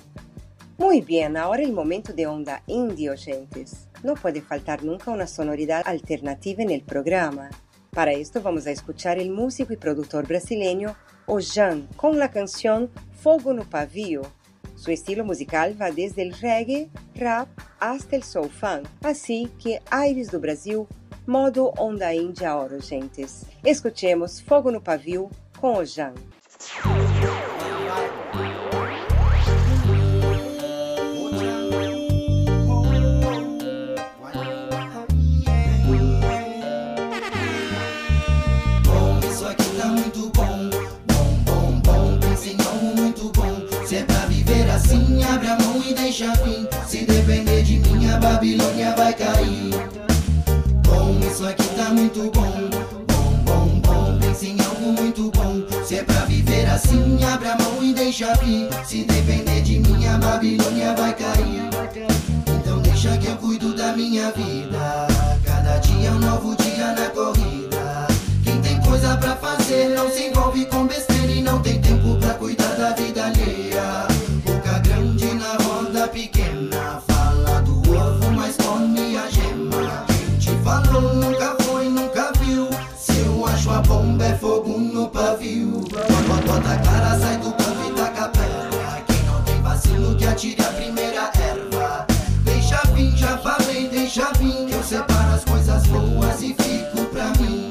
[0.78, 3.89] Muy bien, ahora el momento de onda indie, oyentes.
[4.02, 7.50] No puede faltar nunca una sonoridad alternativa en el programa.
[7.90, 10.96] Para esto vamos a escuchar el músico y productor brasileño
[11.26, 12.90] Ojan con la canción
[13.20, 14.22] Fogo no Pavio.
[14.76, 17.48] Su estilo musical va desde el reggae, rap
[17.78, 20.86] hasta el soul funk, así que Aires do Brasil,
[21.26, 23.44] modo onda índia gentes.
[23.62, 25.28] Escuchemos Fogo no Pavio
[25.60, 26.14] com Ojan.
[46.20, 46.68] Deixa vir.
[46.86, 49.70] Se depender de mim, a Babilônia vai cair.
[50.84, 52.68] Bom, isso aqui tá muito bom.
[53.06, 54.18] Bom, bom, bom.
[54.20, 55.62] Pense em algo muito bom.
[55.82, 58.68] Se é pra viver assim, abre a mão e deixa vir.
[58.84, 61.70] Se depender de mim, a Babilônia vai cair.
[62.46, 65.06] Então deixa que eu cuido da minha vida.
[65.44, 68.06] Cada dia é um novo dia na corrida.
[68.44, 72.34] Quem tem coisa pra fazer não se envolve com besteira e não tem tempo pra
[72.34, 74.19] cuidar da vida alheia.
[76.10, 77.02] Pequena.
[77.06, 80.04] Fala do ovo, mas come a gema.
[80.06, 82.68] Quem te falou nunca foi, nunca viu.
[82.96, 85.84] Se eu acho a bomba, é fogo no pavio.
[85.90, 89.02] Bota, bota a cara, sai do campo e taca a pedra.
[89.06, 92.06] Quem não tem vacilo que atire a primeira erva.
[92.44, 94.66] Deixa vir, já falei, deixa vir.
[94.66, 97.70] Que eu separo as coisas boas e fico pra mim.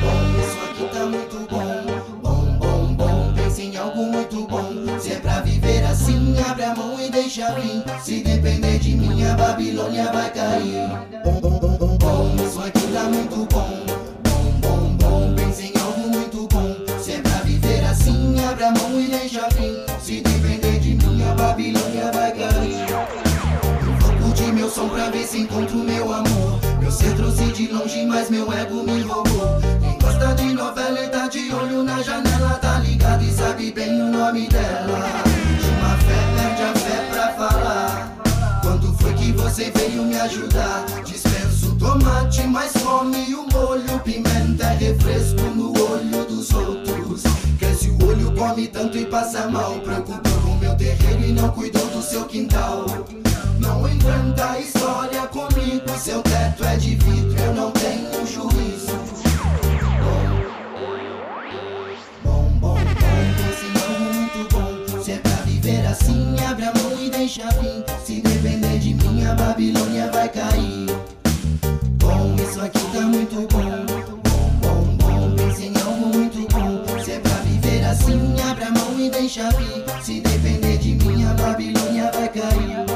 [0.00, 1.82] Bom, isso aqui tá muito bom.
[2.22, 3.32] Bom, bom, bom.
[3.34, 4.98] Pense em algo muito bom.
[4.98, 5.55] Se é pra assim,
[6.40, 7.84] abre a mão e deixa vir.
[8.02, 10.88] Se depender de mim, a Babilônia vai cair.
[11.24, 12.36] Bom, bom, bom, bom, bom.
[12.44, 13.84] Isso aqui tá muito bom.
[14.24, 15.34] Bom, bom, bom.
[15.34, 16.76] Pense em algo muito bom.
[17.00, 19.84] Se é pra viver assim, abre a mão e deixa vir.
[20.00, 22.86] Se depender de mim, a Babilônia vai cair.
[24.00, 26.60] Vou curtir meu som pra ver se encontro meu amor.
[26.80, 29.58] Meu ser trouxe de longe, mas meu ego me roubou.
[29.80, 34.00] Quem gosta de novela e tá de olho na janela, tá ligado e sabe bem
[34.00, 34.85] o nome dela.
[40.26, 40.84] Ajudar?
[41.04, 43.98] Dispenso tomate, mas come o molho.
[44.04, 47.22] Pimenta é refresco no olho dos outros.
[47.58, 49.78] Cresce o olho, come tanto e passa mal.
[49.80, 52.86] Preocupou com meu terreiro e não cuidou do seu quintal.
[53.58, 55.86] Não inventa história comigo.
[55.98, 58.96] Seu teto é de vidro, eu não tenho juízo.
[62.24, 65.02] Bom, bom, bom, em algo muito bom.
[65.02, 67.84] Se é pra viver assim, abre a mão e deixa vir.
[68.04, 68.65] Se depender
[69.26, 70.86] de mim, a Babilônia vai cair.
[71.98, 73.86] Bom, isso aqui tá muito bom.
[74.62, 76.84] Bom, bom, bom, pense em algo muito bom.
[77.02, 79.84] Se é pra viver assim, abre a mão e deixa vir.
[80.02, 82.86] Se depender de mim, a Babilônia vai cair.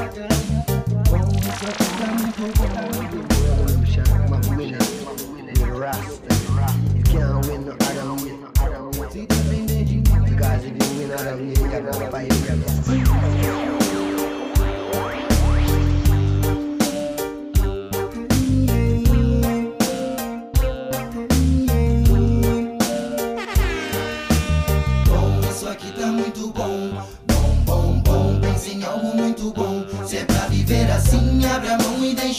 [1.09, 2.71] Bom, isso aqui tá muito bom.
[6.95, 8.37] You can't win other way.
[10.25, 12.80] Because if you win other way, you gotta fight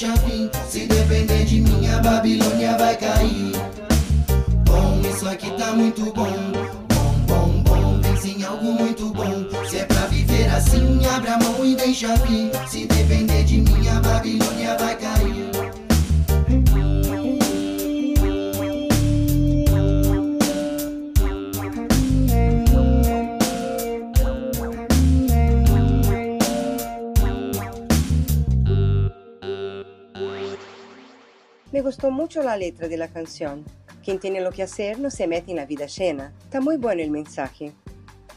[0.03, 0.51] deixa vir.
[0.69, 3.53] Se depender de mim, a Babilônia vai cair.
[4.65, 6.27] Bom, isso aqui tá muito bom.
[6.89, 9.47] Bom, bom, bom, pense em algo muito bom.
[9.69, 12.51] Se é pra viver assim, abre a mão e deixa vir.
[12.69, 15.52] Se depender de mim, a Babilônia vai cair.
[31.73, 33.65] Me gustó mucho la letra de la canción.
[34.05, 36.35] Quien tiene lo que hacer no se mete en la vida ajena.
[36.45, 37.73] Está muy bueno el mensaje.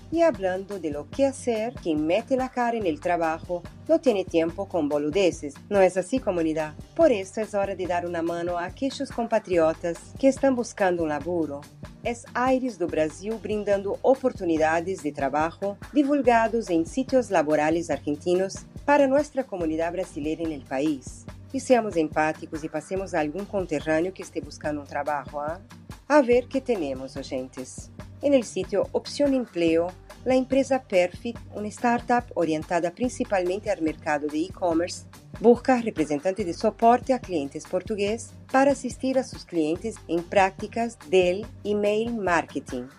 [0.10, 4.24] Y hablando de lo que hacer, quien mete la cara en el trabajo no tiene
[4.24, 5.53] tiempo con boludeces.
[5.68, 6.76] ¿No es así, comunidad?
[6.95, 11.10] Por eso es hora de dar una mano a aquellos compatriotas que están buscando un
[11.10, 11.60] laburo.
[12.06, 19.44] Es Aires do Brasil brindando oportunidades de trabajo divulgados en sitios laborales argentinos para nuestra
[19.44, 21.26] comunidad brasileira en el país.
[21.56, 25.40] E seamos empáticos e passemos a algum conterrâneo que esteja buscando um trabalho.
[25.40, 25.61] ¿ah?
[26.06, 27.90] A ver que temos, oyentes.
[28.22, 29.88] En el sitio Opción Empleo
[30.26, 35.06] la empresa Perfit, una startup orientada principalmente al mercado de e-commerce,
[35.40, 41.45] busca representantes de soporte a clientes portugueses para asistir a sus clientes en prácticas del
[41.64, 42.90] email marketing.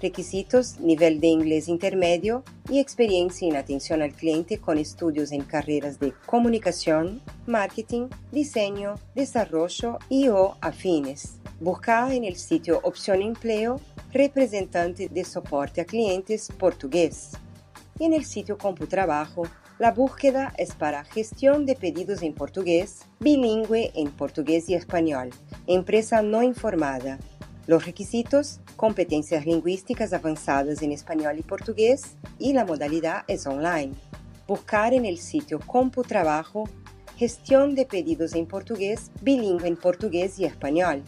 [0.00, 5.98] Requisitos, nivel de inglés intermedio y experiencia en atención al cliente con estudios en carreras
[6.00, 11.38] de comunicación, marketing, diseño, desarrollo y o afines.
[11.60, 13.80] Busca en el sitio Opción Empleo
[14.12, 17.32] representante de soporte a clientes portugués.
[17.98, 19.46] Y en el sitio CompuTrabajo,
[19.78, 25.30] la búsqueda es para gestión de pedidos en portugués, bilingüe en portugués y español,
[25.66, 27.18] empresa no informada.
[27.66, 33.92] Los requisitos, competencias lingüísticas avanzadas en español y portugués y la modalidad es online.
[34.46, 36.70] Buscar en el sitio CompuTrabajo
[37.16, 41.02] gestión de pedidos en portugués, bilingüe en portugués y español.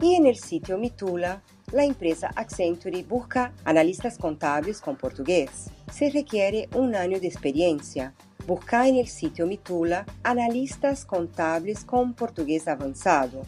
[0.00, 1.42] Y en el sitio Mitula,
[1.72, 5.70] la empresa Accenture busca analistas contables con portugués.
[5.90, 8.14] Se requiere un año de experiencia.
[8.46, 13.42] Busca en el sitio Mitula analistas contables con portugués avanzado.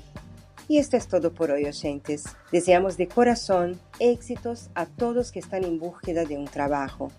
[0.69, 2.25] Y esto es todo por hoy, oyentes.
[2.51, 7.11] Deseamos de corazón éxitos a todos que están en búsqueda de un trabajo.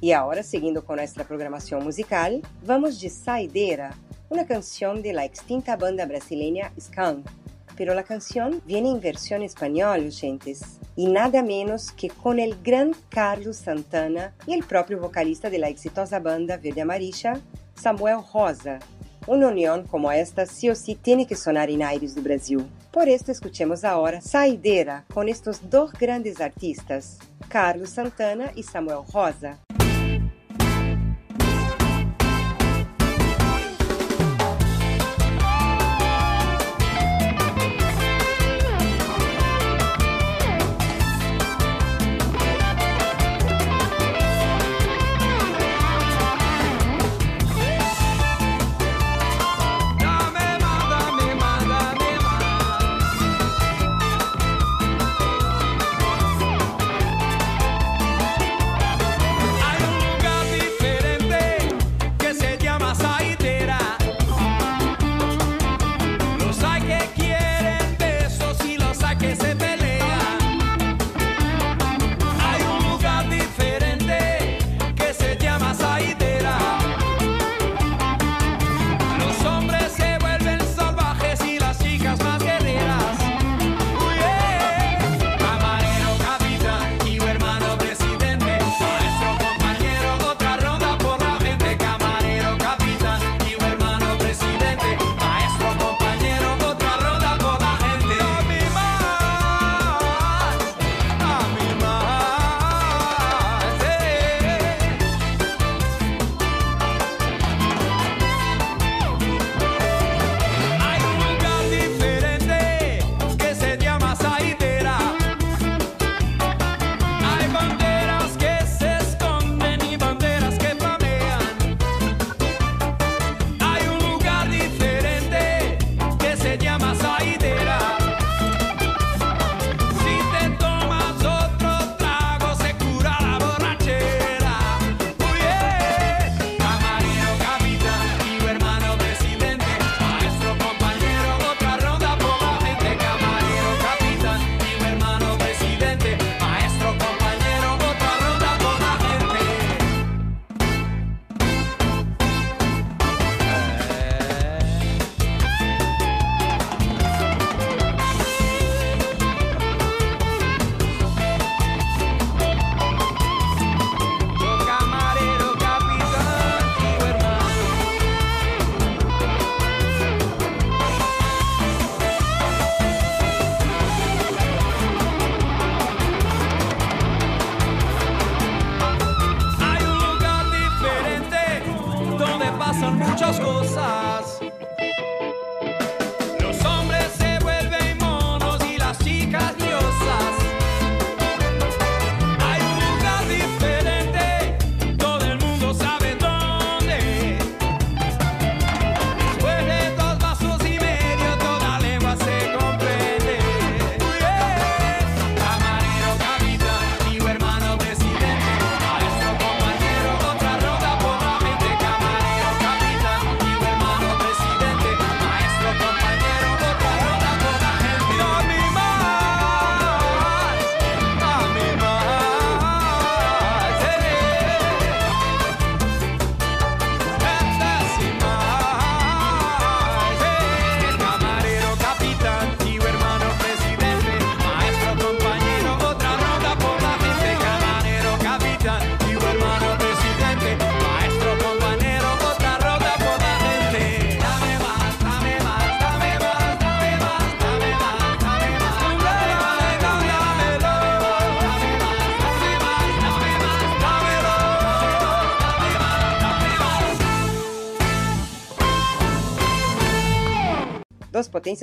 [0.00, 3.94] Y ahora, siguiendo con nuestra programación musical, vamos de Saideira,
[4.30, 7.28] una canción de la extinta banda brasileña Skunk
[7.80, 12.94] pero la canción viene en versión español, oyentes, y nada menos que con el gran
[13.08, 17.40] Carlos Santana y el propio vocalista de la exitosa banda Verde Amarilla,
[17.74, 18.80] Samuel Rosa.
[19.26, 22.66] Una unión como esta sí o sí tiene que sonar en Aires do Brasil.
[22.90, 29.58] Por esto escuchemos ahora Saideira con estos dos grandes artistas, Carlos Santana y Samuel Rosa.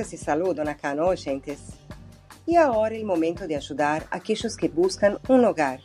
[0.06, 1.60] Se saludam acá, não, gentes?
[2.48, 5.81] E agora é o momento de ajudar aqueles que buscam um lugar.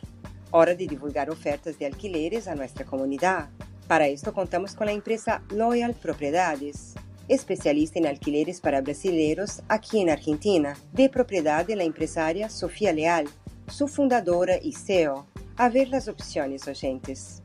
[0.51, 3.49] Hora de divulgar ofertas de alquileres a nossa comunidade.
[3.87, 6.95] Para isso, contamos com a empresa Loyal Propriedades,
[7.27, 13.25] especialista em alquileres para brasileiros aqui em Argentina, de propriedade da empresária Sofia Leal,
[13.67, 15.25] sua fundadora e CEO.
[15.57, 17.41] A ver as opções, agentes.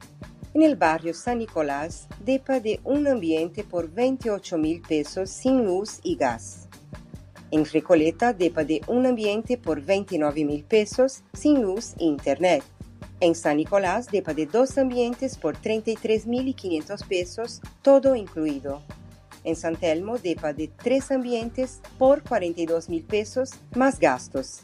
[0.54, 6.00] En el barrio San Nicolás, depa de un ambiente por 28 mil pesos sin luz
[6.02, 6.68] y gas.
[7.50, 12.62] En Recoleta, depa de un ambiente por 29 mil pesos sin luz e internet.
[13.20, 18.82] En San Nicolás, depa de dos ambientes por 33 mil y 500 pesos, todo incluido.
[19.44, 24.60] En San Telmo, depa de tres ambientes por 42 mil pesos más gastos.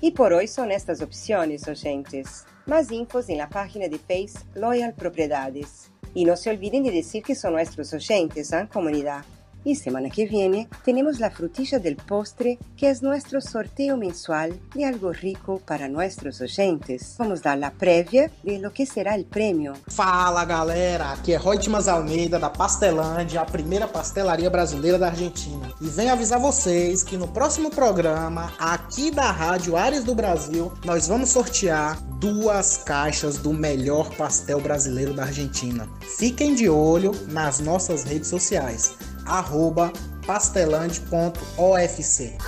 [0.00, 2.44] Y por hoy son estas opciones, oyentes.
[2.64, 5.90] Más infos en la página de Face Loyal Propiedades.
[6.14, 9.24] Y no se olviden de decir que son nuestros oyentes, ¿eh, comunidad?
[9.64, 14.84] Y semana que viene tenemos la frutilla del postre, que es nuestro sorteo mensual de
[14.84, 17.14] algo rico para nuestros oyentes.
[17.16, 19.74] Vamos dar la previa de lo que será el premio.
[19.86, 25.72] Fala galera, aqui é Roitimas Almeida da Pastelândia, a primeira pastelaria brasileira da Argentina.
[25.80, 31.06] E venho avisar vocês que no próximo programa, aqui da Rádio Ares do Brasil, nós
[31.06, 35.88] vamos sortear duas caixas do melhor pastel brasileiro da Argentina.
[36.00, 39.92] Fiquem de olho nas nossas redes sociais arroba
[40.26, 42.38] pastelande.ofc.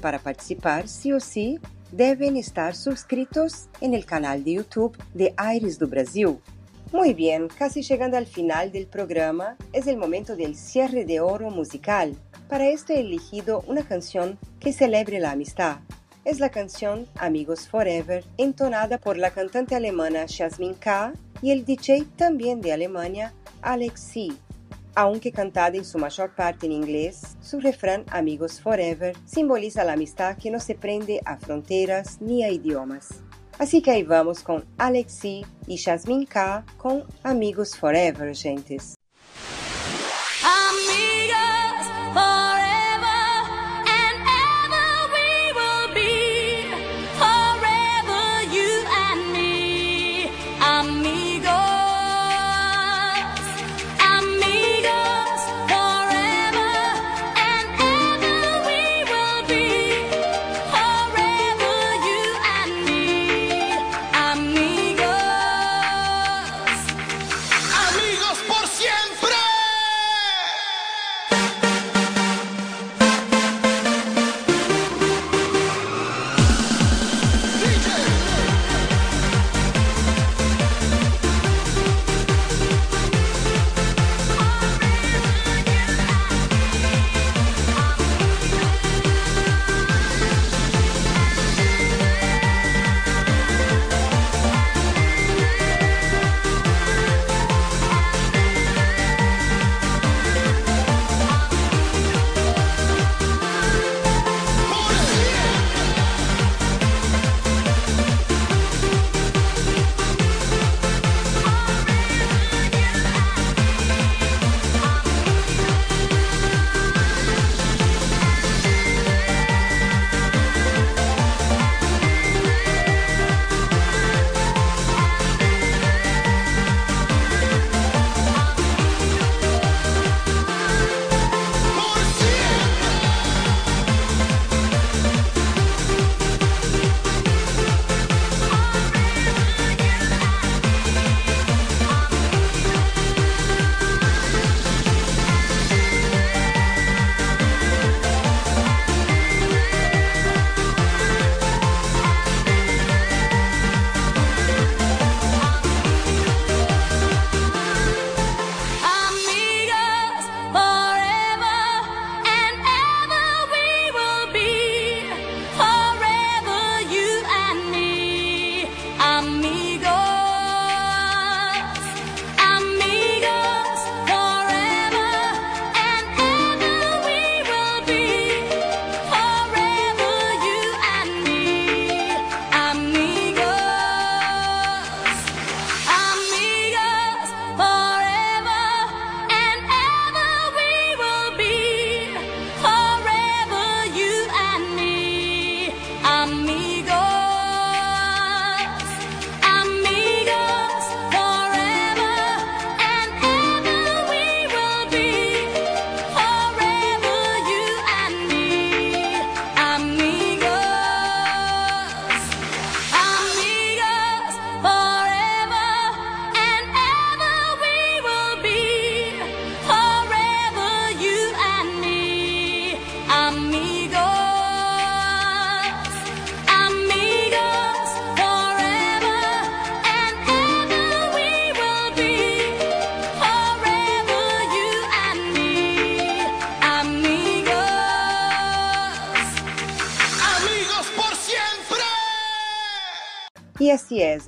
[0.00, 1.58] Para participar, sí o sí,
[1.90, 6.38] deben estar suscritos en el canal de YouTube de Aires do Brasil.
[6.92, 11.50] Muy bien, casi llegando al final del programa, es el momento del cierre de oro
[11.50, 12.16] musical.
[12.48, 15.78] Para esto he elegido una canción que celebre la amistad.
[16.26, 22.04] Es la canción Amigos Forever, entonada por la cantante alemana Jasmine K y el DJ
[22.16, 23.32] también de Alemania,
[23.62, 24.28] Alex C.
[24.96, 30.36] Aunque cantada en su mayor parte en inglés, su refrán Amigos Forever simboliza la amistad
[30.36, 33.20] que no se prende a fronteras ni a idiomas.
[33.58, 38.96] Así que ahí vamos con Alex C y Jasmine K con Amigos Forever, gentes.
[40.42, 42.45] Amigos por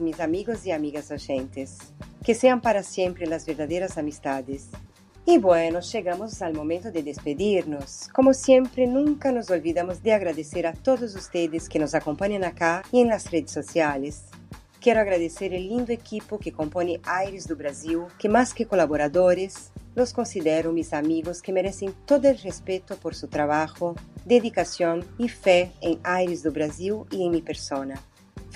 [0.00, 1.78] mis amigos y amigas oyentes.
[2.24, 4.68] Que sean para siempre las verdaderas amistades.
[5.26, 8.08] Y bueno, llegamos al momento de despedirnos.
[8.14, 13.02] Como siempre, nunca nos olvidamos de agradecer a todos ustedes que nos acompañan acá y
[13.02, 14.24] en las redes sociales.
[14.80, 20.12] Quiero agradecer el lindo equipo que compone Aires do Brasil, que más que colaboradores, los
[20.12, 25.98] considero mis amigos que merecen todo el respeto por su trabajo, dedicación y fe en
[26.04, 28.00] Aires do Brasil y en mi persona.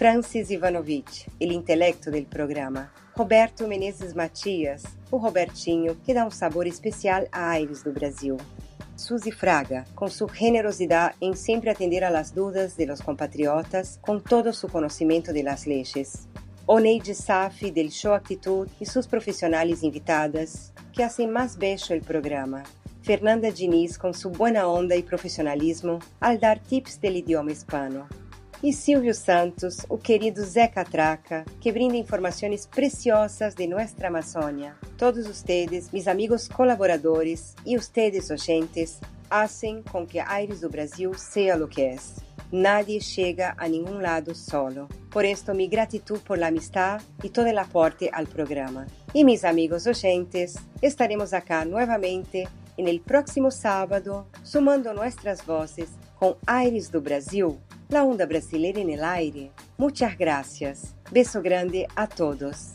[0.03, 2.93] Francis Ivanovich, el intelecto del programa.
[3.15, 8.37] Roberto Menezes Matias, o Robertinho, que dá um sabor especial a Aires do Brasil.
[8.97, 14.19] Suzy Fraga, com sua generosidade em sempre atender a las dúvidas de los compatriotas, com
[14.19, 16.27] todo su conhecimento de las leyes.
[16.67, 22.65] Oneide Safi, del Show Actitud, e suas profissionais invitadas, que hacen mais bello el programa.
[23.03, 28.09] Fernanda Diniz, com sua buena onda e profissionalismo, al dar tips del idioma hispano
[28.63, 34.77] e Silvio Santos, o querido Zé Catraca, que brinda informações preciosas de nossa Amazônia.
[34.97, 41.57] Todos ustedes, mis amigos colaboradores e ustedes oyentes, hacen com que Aires do Brasil seja
[41.57, 41.97] o que é.
[42.53, 44.87] Nadie chega a nenhum lado solo.
[45.11, 48.87] Por esto, mi gratitud por la amistad y todo el aporte al programa.
[49.13, 56.37] Y mis amigos oyentes, estaremos acá nuevamente en el próximo sábado, sumando nuestras voces con
[56.47, 57.59] Aires do Brasil
[57.93, 59.51] La onda brasileira en el aire.
[59.77, 60.95] Muchas gracias.
[61.11, 62.71] Beso grande a todos.